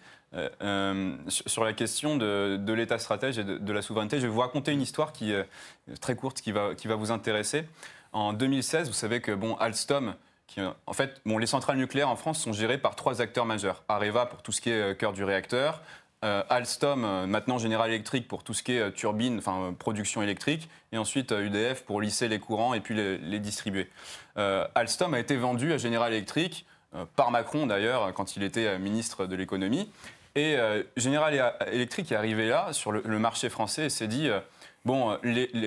[1.27, 4.39] sur la question de, de l'État stratège et de, de, la souveraineté, je vais vous
[4.39, 5.45] raconter une histoire qui est
[5.99, 7.65] très courte, qui va, qui va vous intéresser.
[8.11, 10.15] En 2016, vous savez que bon, Alstom,
[10.47, 13.83] qui, en fait, bon, les centrales nucléaires en France sont gérées par trois acteurs majeurs.
[13.87, 15.81] Areva pour tout ce qui est cœur du réacteur,
[16.23, 20.69] euh, Alstom, euh, maintenant General Electric pour tout ce qui est euh, enfin production électrique,
[20.91, 23.89] et ensuite UDF pour lisser les courants et puis les, distribuer.
[24.35, 26.65] Alstom a été vendu à General Electric,
[27.15, 29.89] par Macron d'ailleurs, quand il était ministre de l'économie.
[30.35, 30.57] Et
[30.95, 34.29] General Electric est arrivé là, sur le, marché français, et s'est dit
[34.85, 35.17] bon,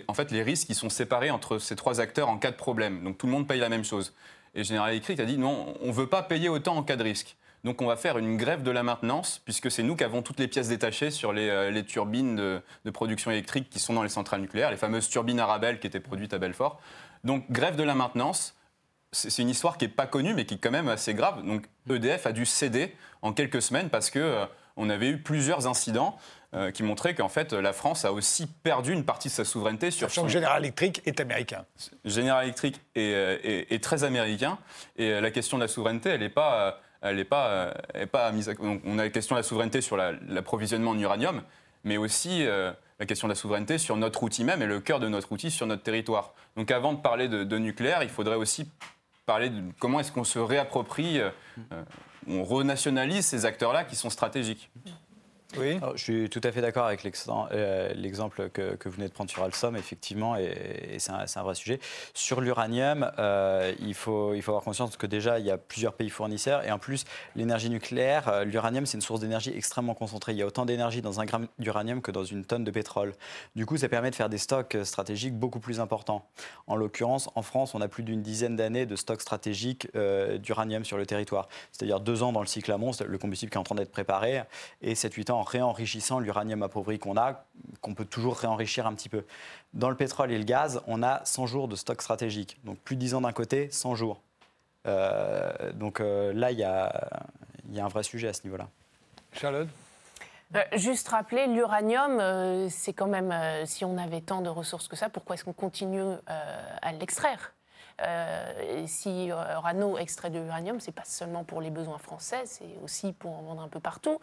[0.09, 3.03] en fait, les risques, ils sont séparés entre ces trois acteurs en cas de problème.
[3.03, 4.15] Donc tout le monde paye la même chose.
[4.55, 7.03] Et General Electric a dit non, on ne veut pas payer autant en cas de
[7.03, 7.37] risque.
[7.65, 10.39] Donc on va faire une grève de la maintenance, puisque c'est nous qui avons toutes
[10.39, 14.43] les pièces détachées sur les, euh, turbines de, production électrique qui sont dans les centrales
[14.43, 16.79] nucléaires, les fameuses turbines Arabelle qui étaient produites à Belfort.
[17.25, 18.55] Donc grève de la maintenance,
[19.13, 21.43] c'est une histoire qui n'est pas connue, mais qui est quand même assez grave.
[21.43, 24.47] Donc EDF a dû céder en quelques semaines parce que euh,
[24.77, 26.19] on avait eu plusieurs incidents
[26.55, 29.91] euh, qui montraient qu'en fait la France a aussi perdu une partie de sa souveraineté
[29.91, 30.09] sur.
[30.09, 30.27] Sachant son...
[30.27, 31.65] que General Electric est américain.
[32.05, 34.59] General Electric est, est, très américain
[34.97, 38.49] et la question de la souveraineté, elle n'est pas elle n'est pas, euh, pas mise
[38.49, 38.53] à...
[38.61, 41.43] on a la question de la souveraineté sur l'approvisionnement en uranium,
[41.85, 45.01] mais aussi euh, la question de la souveraineté sur notre outil même et le cœur
[45.01, 46.33] de notre outil sur notre territoire.
[46.57, 48.71] Donc avant de parler de, nucléaire, il faudrait aussi
[49.27, 51.31] parler de comment est-ce qu'on se réapproprie, euh,
[52.27, 54.71] on renationalise ces acteurs-là qui sont stratégiques.
[55.59, 55.79] Oui.
[55.95, 57.05] je suis tout à fait d'accord avec
[57.53, 61.81] euh, l'exemple que, vous venez de prendre sur Alstom, effectivement, et, c'est un, vrai sujet.
[62.15, 66.65] Sur l'uranium, euh, il, faut, avoir conscience que déjà, il y a plusieurs pays fournisseurs,
[66.65, 67.05] et en plus,
[67.37, 70.33] l'énergie nucléaire, euh, l'uranium, c'est une source d'énergie extrêmement concentrée.
[70.33, 73.13] Il y a autant d'énergie dans un gramme d'uranium que dans une tonne de pétrole.
[73.55, 76.27] Du coup, ça permet de faire des stocks stratégiques beaucoup plus importants.
[76.67, 79.89] En l'occurrence, en France, on a plus d'une dizaine d'années de stocks stratégiques
[80.39, 81.49] d'uranium sur le territoire.
[81.73, 84.43] C'est-à-dire deux ans dans le cycle amont, le combustible qui est en train d'être préparé,
[84.83, 87.45] et 7-8 ans réenrichissant l'uranium appauvri qu'on a,
[87.81, 89.25] qu'on peut toujours réenrichir un petit peu.
[89.73, 92.59] Dans le pétrole et le gaz, on a 100 jours de stock stratégique.
[92.65, 94.21] Donc plus de 10 ans d'un côté, 100 jours.
[94.87, 97.11] Euh, donc euh, là, il y a,
[97.71, 98.69] y a un vrai sujet à ce niveau-là.
[99.33, 99.69] Charlotte?
[100.55, 103.35] Euh, juste rappeler, l'uranium, c'est quand même,
[103.67, 107.54] si on avait tant de ressources que ça, pourquoi est-ce qu'on continue à l'extraire?
[108.03, 113.13] Euh, si Rano extrait de l'uranium, c'est pas seulement pour les besoins français, c'est aussi
[113.13, 114.19] pour en vendre un peu partout.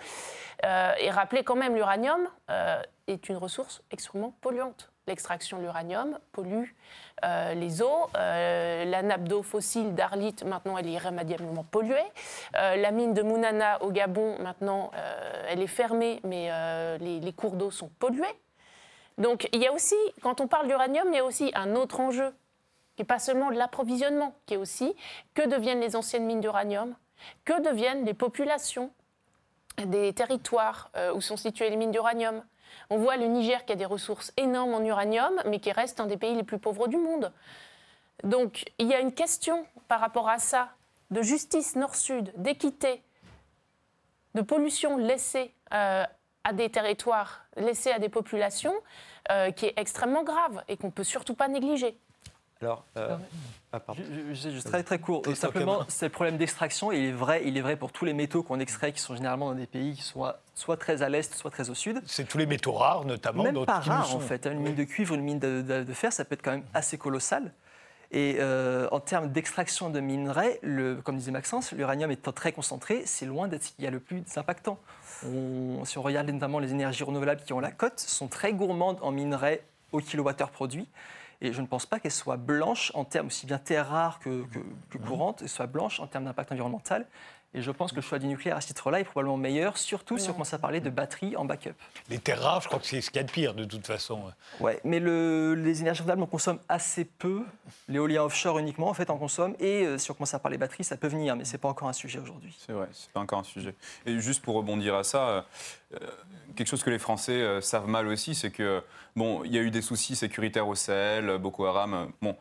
[0.65, 4.91] Euh, et rappeler quand même, l'uranium euh, est une ressource extrêmement polluante.
[5.07, 6.65] L'extraction de l'uranium pollue
[7.23, 8.07] les eaux.
[8.13, 12.05] la nappe d'eau fossile d'Arlit, maintenant, elle est irrémédiablement polluée.
[12.53, 14.91] la mine de Mounana au Gabon, maintenant,
[15.49, 16.49] elle est fermée, mais
[16.99, 18.39] les, les, cours d'eau sont pollués.
[19.17, 21.99] Donc, il y a aussi, quand on parle d'uranium, il y a aussi un autre
[21.99, 22.31] enjeu
[22.97, 24.95] et pas seulement de l'approvisionnement, qui est aussi
[25.33, 26.95] que deviennent les anciennes mines d'uranium,
[27.45, 28.91] que deviennent les populations
[29.85, 32.43] des territoires euh, où sont situées les mines d'uranium.
[32.89, 36.07] On voit le Niger qui a des ressources énormes en uranium, mais qui reste un
[36.07, 37.31] des pays les plus pauvres du monde.
[38.23, 40.69] Donc il y a une question par rapport à ça,
[41.09, 43.01] de justice nord-sud, d'équité,
[44.35, 46.05] de pollution laissée euh,
[46.43, 48.73] à des territoires, laissée à des populations,
[49.31, 51.97] euh, qui est extrêmement grave et qu'on ne peut surtout pas négliger.
[52.61, 53.17] Alors, euh,
[53.71, 54.03] ah, pardon.
[54.33, 55.23] Je, très très court.
[55.33, 56.91] Simplement, c'est le problème d'extraction.
[56.91, 59.49] Il est vrai, il est vrai pour tous les métaux qu'on extrait, qui sont généralement
[59.49, 62.01] dans des pays qui sont soit très à l'est, soit très au sud.
[62.05, 63.43] C'est tous les métaux rares, notamment.
[63.43, 64.45] Même pas rares, en fait.
[64.45, 67.51] Une mine de cuivre, une mine de, fer, ça peut être quand même assez colossal.
[68.13, 73.03] Et euh, en termes d'extraction de minerais, le, comme disait Maxence, l'uranium étant très concentré,
[73.05, 74.77] c'est loin d'être ce qui a le plus impactant.
[75.85, 79.11] si on regarde notamment les énergies renouvelables qui ont la cote, sont très gourmandes en
[79.11, 80.89] minerais au kilowattheure produit.
[81.41, 84.43] Et je ne pense pas qu'elle soit blanche en termes aussi bien terre rare que,
[84.45, 87.07] que, que courante, soit blanche en termes d'impact environnemental.
[87.53, 90.17] Et je pense que le choix du nucléaire à ce titre-là est probablement meilleur, surtout
[90.17, 91.73] si on commence à parler de batteries en backup.
[92.07, 93.85] Les terres rares, je crois que c'est ce qu'il y a de pire de toute
[93.85, 94.21] façon.
[94.61, 97.43] Ouais, mais le, les énergies renouvelables, on consomme assez peu.
[97.89, 99.55] L'éolien offshore uniquement, en fait, en consomme.
[99.59, 101.67] Et euh, si on commence à parler batteries, ça peut venir, mais ce n'est pas
[101.67, 102.57] encore un sujet aujourd'hui.
[102.65, 103.75] C'est vrai, c'est pas encore un sujet.
[104.05, 105.41] Et juste pour rebondir à ça, euh,
[106.55, 108.81] quelque chose que les Français euh, savent mal aussi, c'est que
[109.15, 112.11] bon, il y a eu des soucis sécuritaires au Sahel, Boko Haram.
[112.21, 112.35] Bon,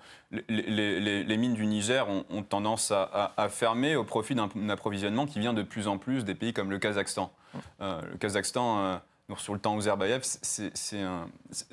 [0.49, 5.63] les, mines du Niger ont, tendance à, fermer au profit d'un approvisionnement qui vient de
[5.63, 7.33] plus en plus des pays comme le Kazakhstan.
[7.81, 8.97] Euh, le Kazakhstan, euh,
[9.37, 11.05] sur le temps Ouzerbaïev, c'est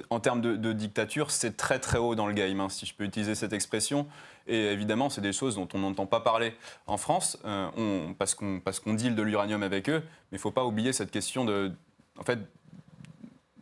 [0.09, 3.03] en termes de, dictature, c'est très très haut dans le game, hein, si je peux
[3.03, 4.07] utiliser cette expression.
[4.47, 6.53] Et évidemment, c'est des choses dont on n'entend pas parler
[6.87, 9.99] en France, euh, parce qu'on deal de l'uranium avec eux.
[10.31, 11.45] Mais il ne faut pas oublier cette question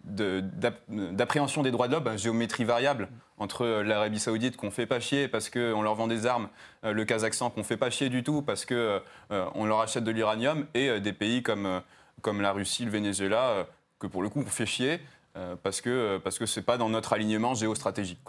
[0.04, 5.50] d'appréhension des droits de l'homme, géométrie variable entre l'Arabie Saoudite qu'on fait pas chier parce
[5.50, 6.48] qu'on leur vend des armes,
[6.86, 10.12] euh, le Kazakhstan qu'on fait pas chier du tout parce qu'on euh, leur achète de
[10.12, 11.82] l'uranium et des pays comme,
[12.22, 13.68] comme la Russie, le Venezuela,
[14.00, 15.02] que pour le coup on fait chier.
[15.38, 18.20] Euh, parce que parce que c'est pas dans notre alignement géostratégique.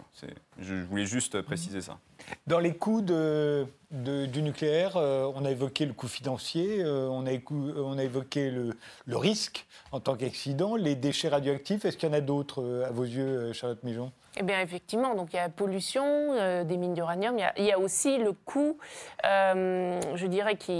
[0.59, 1.99] Je voulais juste préciser ça.
[2.47, 7.26] Dans les coûts de, du nucléaire, euh, on a évoqué le coût financier, euh, on,
[7.26, 11.84] a, on, a, évoqué le, risque en tant qu'accident, les déchets radioactifs.
[11.84, 14.12] Est-ce qu'il y en a d'autres à vos yeux, Charlotte Mijon?
[14.39, 17.72] Eh bien, effectivement, donc il y a la pollution euh, des mines d'uranium, il, y
[17.72, 18.76] a aussi le coût,
[19.24, 20.74] euh, je dirais qu'il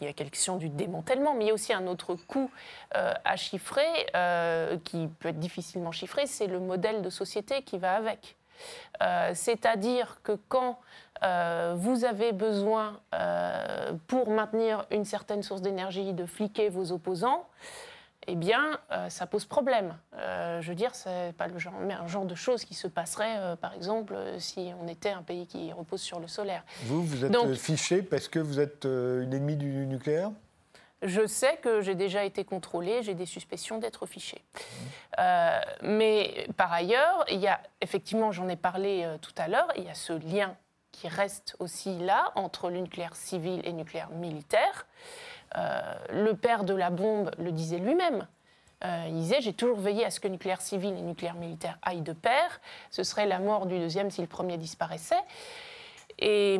[0.00, 2.50] y a question du démantèlement, mais il y a aussi un autre coût
[2.96, 3.86] euh, à chiffrer,
[4.84, 8.37] qui peut être difficilement chiffré, c'est le modèle de société qui va avec.
[9.34, 10.78] C'est-à-dire que quand
[11.22, 13.00] vous avez besoin,
[14.06, 17.46] pour maintenir une certaine source d'énergie, de fliquer vos opposants,
[18.30, 19.96] eh bien, euh, ça pose problème.
[20.14, 23.38] Euh, je veux dire, c'est pas le genre, un genre de choses qui se passerait,
[23.38, 26.62] euh, par exemple, si on était un pays qui repose sur le solaire.
[26.84, 30.30] Vous, vous êtes fiché parce que vous êtes une ennemie du nucléaire?
[31.02, 34.42] Je sais que j'ai déjà été contrôlée, j'ai des suspicions d'être fichée.
[35.82, 39.88] mais par ailleurs, il y a, effectivement, j'en ai parlé tout à l'heure, il y
[39.88, 40.56] a ce lien
[40.98, 44.86] qui reste aussi là entre le nucléaire civil et le nucléaire militaire.
[45.56, 45.80] Euh,
[46.10, 48.26] le père de la bombe le disait lui-même.
[48.84, 52.02] Euh, il disait J'ai toujours veillé à ce que nucléaire civil et nucléaire militaire aillent
[52.02, 52.60] de pair.
[52.90, 55.22] Ce serait la mort du deuxième si le premier disparaissait.
[56.18, 56.58] Et,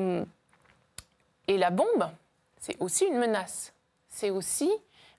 [1.49, 2.09] et la bombe,
[2.59, 3.73] c'est aussi une menace.
[4.19, 4.71] C'est aussi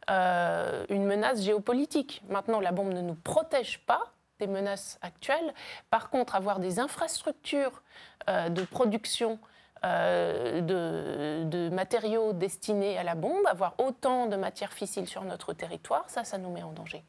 [0.10, 2.22] euh, une menace géopolitique.
[2.28, 5.54] Maintenant, la bombe ne nous protège pas des menaces actuelles.
[5.90, 7.82] Par contre, avoir des infrastructures
[8.28, 9.40] de production
[9.86, 16.04] euh, de, matériaux destinés à la bombe, avoir autant de matières fissiles sur notre territoire,
[16.10, 17.02] ça, ça nous met en danger.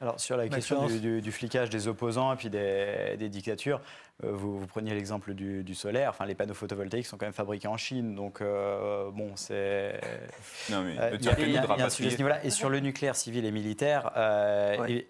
[0.00, 3.80] Alors sur la question du, flicage des opposants et puis des, des dictatures,
[4.24, 6.10] euh, vous, preniez l'exemple du, solaire.
[6.10, 10.00] Enfin, les panneaux photovoltaïques sont quand même fabriqués en Chine, donc euh, bon, c'est.
[10.70, 12.44] Non mais euh, il y a, un sujet ce niveau-là.
[12.44, 14.10] Et sur le nucléaire civil et militaire,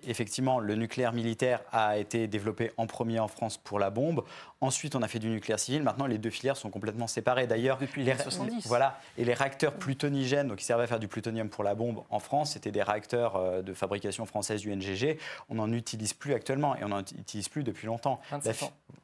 [0.07, 4.25] effectivement, le nucléaire militaire a été développé en premier en France pour la bombe.
[4.61, 5.83] Ensuite, on a fait du nucléaire civil.
[5.83, 7.47] Maintenant, les deux filières sont complètement séparées.
[7.47, 8.67] D'ailleurs, depuis les 70.
[8.67, 9.01] Voilà.
[9.17, 12.19] Et les réacteurs plutonigènes, donc qui servaient à faire du plutonium pour la bombe en
[12.19, 15.19] France, c'était des réacteurs de fabrication française du NGG.
[15.49, 18.21] On n'en utilise plus actuellement et on n'en utilise plus depuis longtemps.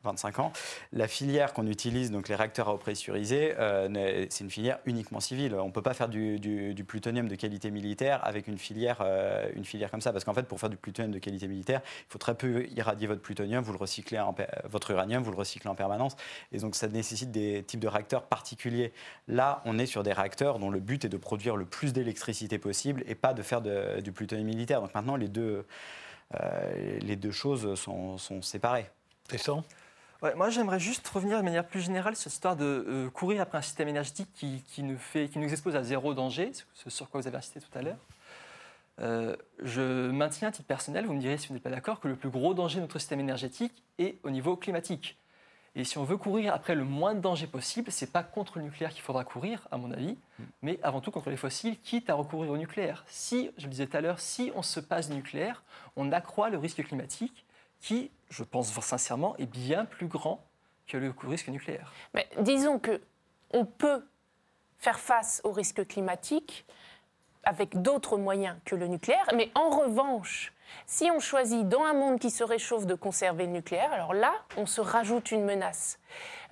[0.04, 0.52] 25 ans.
[0.92, 5.20] La filière qu'on utilise, donc les réacteurs à eau pressurisée, euh, c'est une filière uniquement
[5.20, 5.54] civile.
[5.54, 9.64] On ne peut pas faire du, plutonium de qualité militaire avec une filière, euh, une
[9.64, 10.12] filière comme ça.
[10.12, 13.06] Parce qu'en fait, pour faire du plutonium de qualité militaire, il faut très peu irradier
[13.06, 16.16] votre plutonium, vous le recyclez en, votre uranium, vous le recyclez en permanence.
[16.52, 18.92] Et donc, ça nécessite des types de réacteurs particuliers.
[19.28, 22.58] Là, on est sur des réacteurs dont le but est de produire le plus d'électricité
[22.58, 24.80] possible et pas de faire du plutonium militaire.
[24.80, 25.63] Donc maintenant, les deux,
[27.00, 28.90] les deux choses sont, sont séparées.
[29.30, 29.62] C'est ça
[30.36, 33.58] moi, j'aimerais juste revenir de manière plus générale sur cette histoire de euh, courir après
[33.58, 37.20] un système énergétique qui, nous fait, qui nous expose à zéro danger, ce sur quoi
[37.20, 37.98] vous avez insisté tout à l'heure.
[39.00, 42.08] Euh, je maintiens à titre personnel, vous me direz si vous n'êtes pas d'accord, que
[42.08, 45.18] le plus gros danger de notre système énergétique est au niveau climatique.
[45.76, 48.58] Et si on veut courir après le moins de danger possible, ce n'est pas contre
[48.58, 50.16] le nucléaire qu'il faudra courir, à mon avis,
[50.62, 53.04] mais avant tout contre les fossiles, quitte à recourir au nucléaire.
[53.08, 55.64] Si, je le disais tout à l'heure, si on se passe du nucléaire,
[55.96, 57.44] on accroît le risque climatique
[57.80, 60.44] qui, je pense sincèrement, est bien plus grand
[60.86, 61.92] que le risque nucléaire.
[62.14, 63.00] Mais disons que
[63.52, 64.04] on peut
[64.78, 66.64] faire face au risque climatique
[67.42, 70.53] avec d'autres moyens que le nucléaire, mais en revanche,
[70.86, 74.32] si on choisit dans un monde qui se réchauffe de conserver le nucléaire, alors là,
[74.56, 75.98] on se rajoute une menace.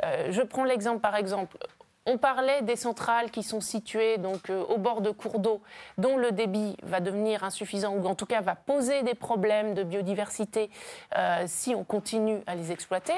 [0.04, 1.56] Euh, je prends l'exemple, par exemple,
[2.04, 5.62] on parlait des centrales qui sont situées donc euh, au bord de cours d'eau,
[5.98, 9.84] dont le débit va devenir insuffisant ou en tout cas va poser des problèmes de
[9.84, 10.70] biodiversité
[11.16, 13.14] euh, si on continue à les exploiter.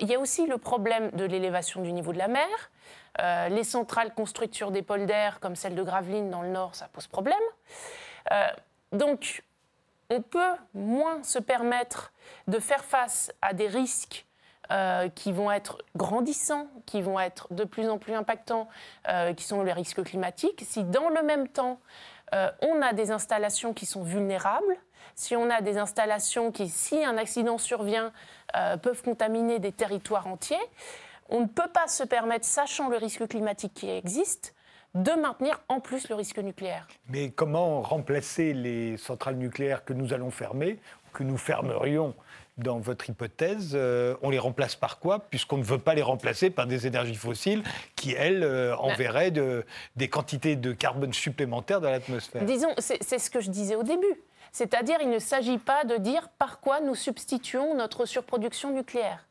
[0.00, 3.48] Il y a aussi le problème de l'élévation du niveau de la mer.
[3.48, 7.06] les centrales construites sur des polders comme celle de Gravelines dans le nord, ça pose
[7.06, 7.38] problème.
[8.92, 9.42] donc,
[10.10, 12.12] on peut moins se permettre
[12.48, 14.26] de faire face à des risques
[14.72, 18.68] euh, qui vont être grandissants, qui vont être de plus en plus impactants,
[19.08, 21.80] euh, qui sont les risques climatiques, si dans le même temps,
[22.34, 24.76] euh, on a des installations qui sont vulnérables,
[25.14, 28.12] si on a des installations qui, si un accident survient,
[28.82, 30.56] peuvent contaminer des territoires entiers,
[31.28, 34.54] on ne peut pas se permettre, sachant le risque climatique qui existe,
[34.94, 36.88] de maintenir en plus le risque nucléaire.
[37.08, 40.78] Mais comment remplacer les centrales nucléaires que nous allons fermer,
[41.12, 42.14] que nous fermerions
[42.58, 46.50] dans votre hypothèse, euh, on les remplace par quoi Puisqu'on ne veut pas les remplacer
[46.50, 47.62] par des énergies fossiles
[47.96, 52.44] qui, elles, euh, enverraient des quantités de carbone supplémentaires dans l'atmosphère.
[52.44, 54.20] Disons, c'est ce que je disais au début.
[54.52, 59.26] C'est-à-dire, il ne s'agit pas de dire par quoi nous substituons notre surproduction nucléaire.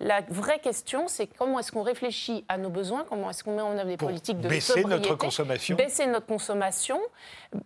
[0.00, 3.62] La vraie question, c'est comment est-ce qu'on réfléchit à nos besoins, comment est-ce qu'on met
[3.62, 5.76] en œuvre des Pour politiques de baisser notre sobriété, consommation.
[5.76, 7.00] baisser notre consommation,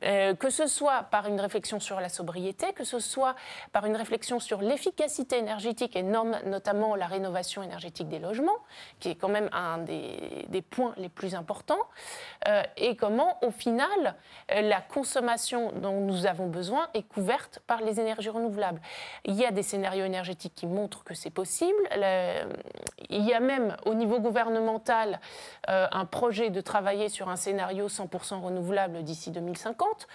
[0.04, 3.34] euh, que ce soit par une réflexion sur la sobriété, que ce soit
[3.72, 8.56] par une réflexion sur l'efficacité énergétique et notamment la rénovation énergétique des logements,
[8.98, 11.76] qui est quand même un des, des points les plus importants,
[12.48, 14.14] euh, et comment, au final,
[14.52, 18.80] euh, la consommation dont nous avons besoin est couverte par les énergies renouvelables.
[19.26, 21.76] Il y a des scénarios énergétiques qui montrent que c'est possible.
[21.94, 22.21] Le-
[23.08, 25.20] il y a même au niveau gouvernemental
[25.68, 30.06] euh, un projet de travailler sur un scénario 100% renouvelable d'ici 2050,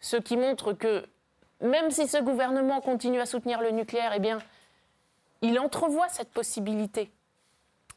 [0.00, 1.06] ce qui montre que
[1.60, 4.38] même si ce gouvernement continue à soutenir le nucléaire, eh bien,
[5.42, 7.10] il entrevoit cette possibilité.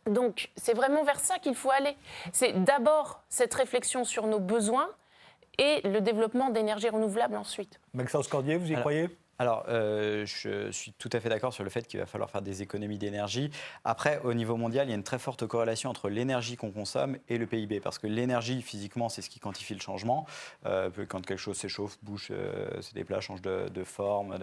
[0.05, 1.95] Donc, c'est vraiment vers ça qu'il faut aller.
[2.31, 4.89] C'est d'abord cette réflexion sur nos besoins
[5.57, 7.79] et le développement d'énergies renouvelables ensuite.
[7.93, 9.09] Maxence Cordier, vous y Alors, croyez?
[9.41, 12.41] Alors, euh, je suis tout à fait d'accord sur le fait qu'il va falloir faire
[12.41, 13.49] des économies d'énergie.
[13.85, 17.17] Après, au niveau mondial, il y a une très forte corrélation entre l'énergie qu'on consomme
[17.29, 17.79] et le PIB.
[17.79, 20.27] Parce que l'énergie, physiquement, c'est ce qui quantifie le changement.
[20.65, 24.37] Euh, quand quelque chose s'échauffe, bouge, euh, se déplace, change de, forme.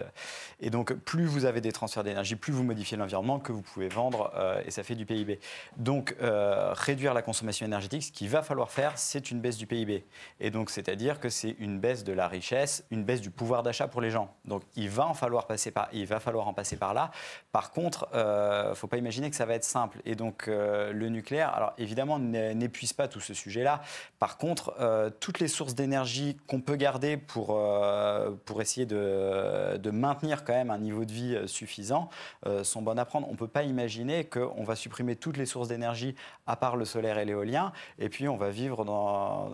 [0.59, 3.87] Et donc, plus vous avez des transferts d'énergie, plus vous modifiez l'environnement que vous pouvez
[3.87, 4.31] vendre,
[4.65, 5.39] et ça fait du PIB.
[5.77, 10.05] Donc, réduire la consommation énergétique, ce qu'il va falloir faire, c'est une baisse du PIB.
[10.39, 13.87] Et donc, c'est-à-dire que c'est une baisse de la richesse, une baisse du pouvoir d'achat
[13.87, 14.33] pour les gens.
[14.45, 17.11] Donc, va en falloir passer par, il va falloir en passer par là.
[17.51, 19.99] Par contre, il ne faut pas imaginer que ça va être simple.
[20.05, 23.81] Et donc, euh, le nucléaire, alors évidemment, n'épuise pas tout ce sujet-là.
[24.19, 29.77] Par contre, euh, toutes les sources d'énergie qu'on peut garder pour, euh, pour essayer de,
[29.77, 32.09] de maintenir quand même un niveau de vie euh, suffisant
[32.45, 33.27] euh, sont bonnes à prendre.
[33.29, 36.15] On peut pas imaginer qu'on va supprimer toutes les sources d'énergie
[36.45, 39.49] à part le solaire et l'éolien, et puis on va vivre dans,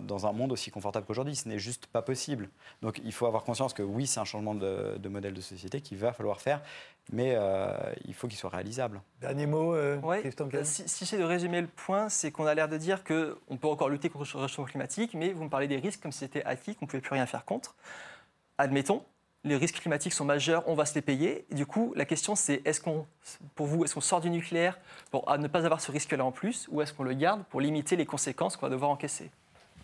[0.00, 1.36] dans un monde aussi confortable qu'aujourd'hui.
[1.36, 2.48] Ce n'est juste pas possible.
[2.82, 5.80] Donc il faut avoir conscience que oui, c'est un changement de, de modèle de société
[5.80, 6.62] qu'il va falloir faire,
[7.12, 7.70] mais euh,
[8.04, 9.00] il faut qu'il soit réalisable.
[9.20, 10.22] Dernier mot, euh, Ouais,
[10.64, 13.68] si, si j'essaie de résumer le point, c'est qu'on a l'air de dire qu'on peut
[13.68, 16.44] encore lutter contre le réchauffement climatique, mais vous me parlez des risques comme si c'était
[16.44, 17.74] acquis, qu'on ne pouvait plus rien faire contre.
[18.58, 19.02] Admettons,
[19.44, 21.46] les risques climatiques sont majeurs, on va se les payer.
[21.50, 23.06] Et du coup, la question c'est, est-ce qu'on,
[23.54, 24.78] pour vous, est-ce qu'on sort du nucléaire
[25.10, 27.96] pour ne pas avoir ce risque-là en plus, ou est-ce qu'on le garde pour limiter
[27.96, 29.30] les conséquences qu'on va devoir encaisser?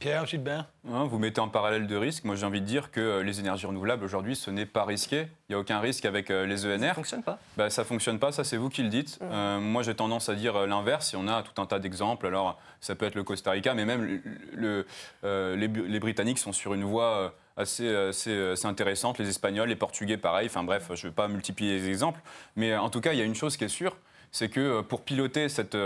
[0.03, 2.25] Pierre Gilbert Hein, vous mettez en parallèle de risques.
[2.25, 5.29] Moi, j'ai envie de dire que euh, les énergies renouvelables, aujourd'hui, ce n'est pas risqué.
[5.49, 6.95] Il n'y a aucun risque avec euh, les Ça ne ENR.
[6.95, 9.21] fonctionne pas Bah, ça fonctionne pas, ça c'est vous qui le dites.
[9.23, 12.27] Euh, moi j'ai tendance à dire l'inverse, et on a tout un tas d'exemples.
[12.27, 14.21] Alors ça peut être le Costa Rica, mais même le-
[14.55, 14.87] le-
[15.23, 20.17] euh, les, Britanniques sont sur une voie assez, assez, assez intéressante, les Espagnols, les Portugais
[20.17, 20.49] pareil.
[20.49, 22.21] Enfin bref, je ne vais pas multiplier les exemples,
[22.57, 23.97] mais en tout cas il y a une chose qui est sûre,
[24.33, 25.77] c'est que pour piloter cette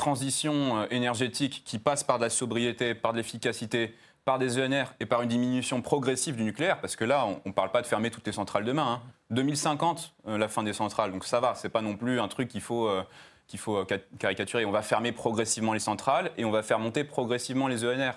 [0.00, 3.94] transition euh, énergétique qui passe par de la sobriété, par de l'efficacité,
[4.24, 7.52] par des ENR et par une diminution progressive du nucléaire, parce que là, on ne
[7.52, 9.00] parle pas de fermer toutes les centrales demain.
[9.02, 9.02] hein.
[9.30, 12.48] 2050, euh, la fin des centrales, donc ça va, c'est pas non plus un truc
[12.48, 13.02] qu'il faut, euh,
[13.46, 14.64] qu'il faut ca- caricaturer.
[14.64, 18.12] On va fermer progressivement les centrales et on va faire monter progressivement les ENR.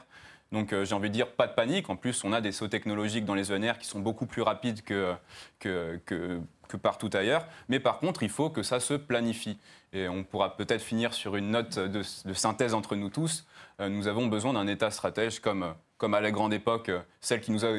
[0.54, 1.90] Donc j'ai envie de dire, pas de panique.
[1.90, 4.84] En plus, on a des sauts technologiques dans les ENR qui sont beaucoup plus rapides
[4.84, 5.14] que,
[5.60, 6.40] que, que,
[6.74, 7.46] que partout ailleurs.
[7.70, 9.58] Mais par contre, il faut que ça se planifie.
[9.94, 12.02] Et on pourra peut-être finir sur une note de,
[12.34, 13.46] synthèse entre nous tous.
[13.80, 17.52] Euh, nous avons besoin d'un État stratège comme, à la grande époque, euh, celle qui
[17.52, 17.78] nous a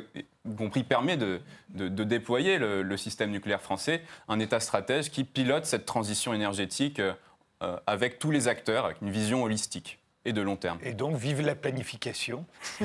[0.56, 1.40] compris permet de,
[1.70, 7.12] de- déployer le, système nucléaire français, un État stratège qui pilote cette transition énergétique euh,
[7.86, 10.78] avec tous les acteurs, avec une vision holistique et de long terme.
[10.82, 12.44] Et donc, vive la planification.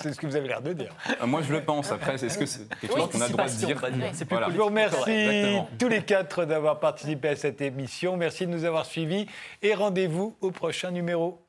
[0.00, 0.94] c'est ce que vous avez l'air de dire.
[1.22, 1.92] Euh, moi, je le pense.
[1.92, 4.10] Après, est-ce que c'est quelque chose qu'on a le droit de dire dire.
[4.12, 4.50] C'est plus Voilà.
[4.50, 8.16] Je vous remercie tous les quatre d'avoir participé à cette émission.
[8.16, 9.26] Merci de nous avoir suivis
[9.62, 11.43] et rendez-vous au prochain numéro.